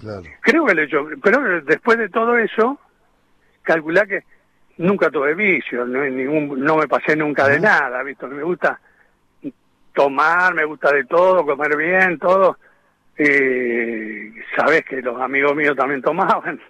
Claro. 0.00 0.22
Creo 0.40 0.66
que 0.66 0.74
le 0.74 0.88
yo, 0.88 1.06
pero 1.22 1.60
después 1.62 1.98
de 1.98 2.08
todo 2.08 2.36
eso, 2.36 2.78
calculá 3.62 4.06
que 4.06 4.24
nunca 4.78 5.10
tuve 5.10 5.34
vicio, 5.34 5.84
no, 5.84 6.02
ningún, 6.04 6.60
no 6.60 6.76
me 6.76 6.88
pasé 6.88 7.16
nunca 7.16 7.48
de 7.48 7.60
nada, 7.60 8.02
¿viste? 8.02 8.26
Me 8.26 8.42
gusta 8.42 8.80
tomar, 9.94 10.54
me 10.54 10.64
gusta 10.64 10.92
de 10.92 11.04
todo, 11.04 11.46
comer 11.46 11.76
bien, 11.76 12.18
todo. 12.18 12.58
Eh, 13.16 14.32
sabés 14.56 14.84
que 14.84 15.00
los 15.02 15.20
amigos 15.20 15.54
míos 15.54 15.76
también 15.76 16.02
tomaban. 16.02 16.60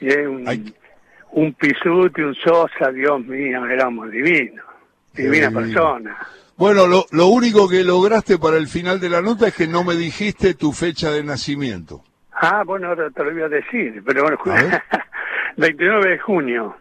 Y 0.00 0.08
es 0.08 0.26
un, 0.26 0.46
Hay- 0.48 0.74
un 1.32 1.52
Pisuti, 1.54 2.22
un 2.22 2.34
Sosa, 2.34 2.90
Dios 2.92 3.24
mío, 3.26 3.64
éramos 3.66 4.10
divinos. 4.10 4.64
Divina 5.14 5.50
persona. 5.50 6.16
Bueno, 6.56 6.86
lo, 6.86 7.06
lo 7.12 7.26
único 7.28 7.68
que 7.68 7.82
lograste 7.82 8.38
para 8.38 8.56
el 8.58 8.68
final 8.68 9.00
de 9.00 9.08
la 9.10 9.20
nota 9.22 9.48
es 9.48 9.54
que 9.54 9.66
no 9.66 9.82
me 9.82 9.94
dijiste 9.94 10.54
tu 10.54 10.72
fecha 10.72 11.10
de 11.10 11.24
nacimiento. 11.24 12.04
Ah, 12.32 12.62
bueno, 12.64 12.88
ahora 12.88 13.10
te 13.10 13.24
lo 13.24 13.32
voy 13.32 13.42
a 13.42 13.48
decir, 13.48 14.02
pero 14.06 14.22
bueno, 14.22 14.38
A 14.46 14.62
ver. 14.62 14.82
29 15.56 16.10
de 16.10 16.18
junio, 16.20 16.76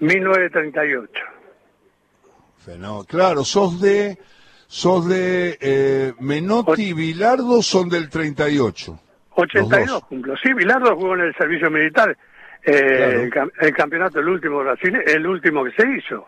1938. 0.00 1.10
Fenó- 2.64 3.04
Claro, 3.04 3.44
sos 3.44 3.80
de, 3.80 4.18
sos 4.74 5.06
de 5.06 5.58
eh, 5.60 6.12
Menotti 6.20 6.82
y 6.88 6.92
Bilardo 6.94 7.60
son 7.60 7.90
del 7.90 8.08
38. 8.08 8.92
Los 8.92 9.38
82 9.38 9.86
dos. 9.86 10.04
cumplo. 10.06 10.34
Sí, 10.42 10.52
Bilardo 10.54 10.96
jugó 10.96 11.14
en 11.14 11.20
el 11.20 11.34
servicio 11.34 11.70
militar. 11.70 12.16
eh, 12.64 12.72
Claro. 12.96 13.20
el, 13.22 13.30
cam- 13.30 13.52
el 13.60 13.74
campeonato, 13.74 14.20
el 14.20 14.28
último 14.28 14.60
Brasil, 14.60 14.96
el 15.04 15.26
último 15.26 15.62
que 15.64 15.72
se 15.72 15.86
hizo. 15.98 16.24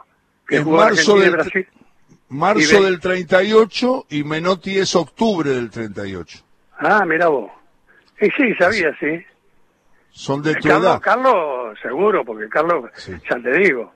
Que 0.47 0.57
En 0.57 0.65
jugó 0.65 0.77
marzo 0.79 1.19
del- 1.19 1.31
Brasil. 1.31 1.67
Marzo 2.29 2.83
del 2.83 3.01
38 3.01 4.07
y 4.11 4.25
Menotti 4.25 4.77
es 4.79 4.95
octubre 4.97 5.49
del 5.51 5.71
38. 5.71 6.45
Ah, 6.79 7.05
mira 7.07 7.29
vos. 7.29 7.51
Y 8.21 8.27
sí, 8.31 8.53
sabía, 8.59 8.95
sí. 9.01 9.25
Son 10.11 10.43
de 10.43 10.55
tu 10.57 10.69
Carlos, 10.69 10.83
edad. 10.85 11.01
Carlos, 11.01 11.79
seguro, 11.81 12.25
porque 12.25 12.49
Carlos, 12.49 12.91
Sí. 12.97 13.13
ya 13.31 13.39
te 13.41 13.51
digo, 13.59 13.93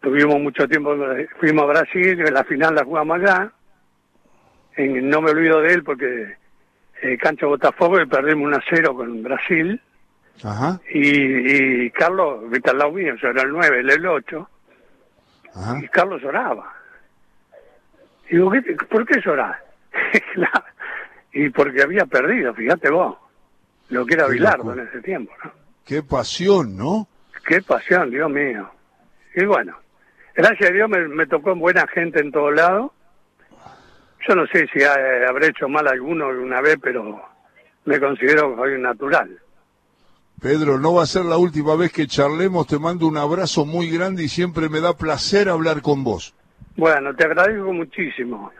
tuvimos 0.00 0.40
mucho 0.40 0.66
tiempo, 0.66 0.96
fuimos 1.38 1.62
a 1.64 1.66
Brasil, 1.66 2.20
en 2.20 2.34
la 2.34 2.44
final 2.44 2.74
la 2.74 2.84
jugamos 2.84 3.18
allá, 3.20 3.52
en- 4.76 5.08
no 5.08 5.20
me 5.22 5.30
olvido 5.30 5.60
de 5.60 5.72
él 5.74 5.82
porque 5.84 6.36
eh, 7.02 7.18
cancha 7.18 7.46
Botafogo 7.46 8.00
y 8.00 8.06
perdimos 8.06 8.46
1 8.46 8.56
a 8.56 8.62
0 8.68 8.94
con 8.96 9.22
Brasil, 9.22 9.80
Ajá, 10.42 10.80
y, 10.92 11.84
y 11.84 11.90
Carlos, 11.90 12.48
viste 12.50 12.70
al 12.70 12.78
lado 12.78 12.92
mío, 12.92 13.14
yo 13.20 13.28
era 13.28 13.42
el 13.42 13.50
9, 13.50 13.80
él 13.80 13.90
el 13.90 14.06
8, 14.06 14.48
ajá. 15.54 15.78
y 15.82 15.88
Carlos 15.88 16.20
lloraba. 16.22 16.72
Y 18.30 18.36
digo, 18.36 18.50
¿qué 18.50 18.62
¿por 18.88 19.06
qué 19.06 19.20
llorás? 19.24 19.58
Claro, 20.34 20.64
y 21.32 21.50
porque 21.50 21.82
había 21.82 22.06
perdido, 22.06 22.54
fíjate 22.54 22.90
vos, 22.90 23.16
lo 23.90 24.04
que 24.06 24.14
era 24.14 24.26
Bilardo 24.28 24.72
en 24.72 24.80
ese 24.88 25.00
tiempo, 25.02 25.32
¿no? 25.44 25.52
Qué 25.84 26.02
pasión, 26.02 26.76
¿no? 26.76 27.06
Qué 27.46 27.60
pasión, 27.62 28.10
Dios 28.10 28.30
mío. 28.30 28.70
Y 29.36 29.44
bueno, 29.44 29.76
gracias 30.34 30.70
a 30.70 30.72
Dios 30.72 30.88
me, 30.88 31.06
me 31.08 31.26
tocó 31.26 31.54
buena 31.54 31.86
gente 31.88 32.20
en 32.20 32.32
todos 32.32 32.54
lados. 32.54 32.90
Yo 34.26 34.34
no 34.34 34.46
sé 34.46 34.66
si 34.72 34.80
eh, 34.80 35.26
habré 35.28 35.48
hecho 35.48 35.68
mal 35.68 35.86
alguno 35.86 36.26
alguna 36.26 36.60
vez, 36.60 36.78
pero 36.80 37.20
me 37.84 38.00
considero 38.00 38.50
que 38.50 38.56
soy 38.56 38.72
un 38.74 38.82
natural. 38.82 39.38
Pedro, 40.40 40.78
no 40.78 40.94
va 40.94 41.04
a 41.04 41.06
ser 41.06 41.24
la 41.24 41.36
última 41.36 41.76
vez 41.76 41.92
que 41.92 42.06
charlemos. 42.06 42.66
Te 42.66 42.78
mando 42.78 43.06
un 43.06 43.16
abrazo 43.16 43.64
muy 43.64 43.90
grande 43.90 44.24
y 44.24 44.28
siempre 44.28 44.68
me 44.68 44.80
da 44.80 44.96
placer 44.96 45.48
hablar 45.48 45.80
con 45.80 46.04
vos. 46.04 46.34
Bueno, 46.76 47.14
te 47.14 47.24
agradezco 47.24 47.72
muchísimo. 47.72 48.50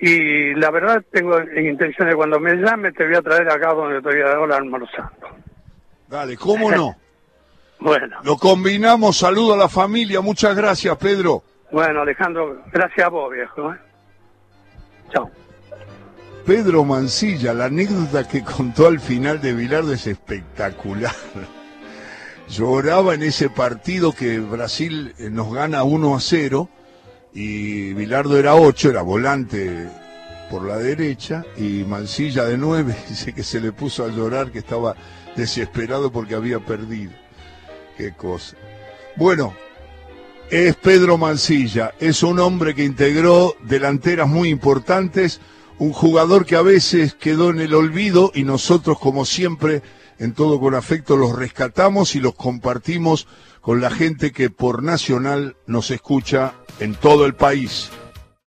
Y 0.00 0.54
la 0.54 0.70
verdad 0.70 1.02
tengo 1.10 1.38
en 1.38 1.66
intención 1.66 2.08
de 2.08 2.14
cuando 2.14 2.38
me 2.38 2.54
llame 2.54 2.92
te 2.92 3.06
voy 3.06 3.16
a 3.16 3.22
traer 3.22 3.48
acá 3.50 3.72
donde 3.72 3.98
estoy 3.98 4.20
ahora 4.20 4.56
almorzando. 4.56 5.28
Dale, 6.08 6.36
¿cómo 6.36 6.70
no? 6.70 6.96
Bueno, 7.78 8.16
Lo 8.24 8.38
combinamos. 8.38 9.18
Saludo 9.18 9.52
a 9.52 9.56
la 9.58 9.68
familia. 9.68 10.22
Muchas 10.22 10.56
gracias, 10.56 10.96
Pedro. 10.96 11.42
bueno 11.70 12.00
Alejandro, 12.00 12.62
gracias 12.72 13.06
a 13.06 13.10
vos, 13.10 13.30
viejo. 13.30 13.70
¿eh? 13.70 13.76
Chao. 15.12 15.30
Pedro 16.46 16.84
Mancilla, 16.84 17.52
la 17.52 17.64
anécdota 17.64 18.28
que 18.28 18.44
contó 18.44 18.86
al 18.86 19.00
final 19.00 19.40
de 19.40 19.52
Bilardo 19.52 19.92
es 19.92 20.06
espectacular. 20.06 21.14
Lloraba 22.48 23.14
en 23.14 23.24
ese 23.24 23.50
partido 23.50 24.12
que 24.12 24.38
Brasil 24.38 25.12
eh, 25.18 25.28
nos 25.30 25.52
gana 25.52 25.82
1 25.82 26.14
a 26.14 26.20
0 26.20 26.68
y 27.34 27.92
Bilardo 27.94 28.38
era 28.38 28.54
8, 28.54 28.90
era 28.90 29.02
volante 29.02 29.88
por 30.48 30.64
la 30.64 30.76
derecha 30.76 31.44
y 31.56 31.82
Mancilla 31.84 32.44
de 32.44 32.56
9, 32.56 32.96
dice 33.08 33.32
que 33.32 33.42
se 33.42 33.60
le 33.60 33.72
puso 33.72 34.04
a 34.04 34.08
llorar, 34.08 34.52
que 34.52 34.60
estaba 34.60 34.94
desesperado 35.34 36.12
porque 36.12 36.36
había 36.36 36.60
perdido. 36.60 37.12
Qué 37.96 38.12
cosa. 38.12 38.56
Bueno, 39.16 39.54
es 40.50 40.76
Pedro 40.76 41.18
Mancilla, 41.18 41.92
es 41.98 42.22
un 42.22 42.38
hombre 42.38 42.74
que 42.74 42.84
integró 42.84 43.56
delanteras 43.64 44.28
muy 44.28 44.48
importantes, 44.48 45.40
un 45.78 45.92
jugador 45.92 46.46
que 46.46 46.56
a 46.56 46.62
veces 46.62 47.14
quedó 47.14 47.50
en 47.50 47.60
el 47.60 47.74
olvido 47.74 48.30
y 48.34 48.44
nosotros 48.44 48.98
como 48.98 49.24
siempre, 49.24 49.82
en 50.18 50.34
todo 50.34 50.60
con 50.60 50.74
afecto, 50.74 51.16
los 51.16 51.36
rescatamos 51.36 52.14
y 52.14 52.20
los 52.20 52.34
compartimos 52.34 53.26
con 53.60 53.80
la 53.80 53.90
gente 53.90 54.30
que 54.32 54.48
por 54.48 54.82
Nacional 54.82 55.56
nos 55.66 55.90
escucha 55.90 56.54
en 56.78 56.94
todo 56.94 57.26
el 57.26 57.34
país. 57.34 57.90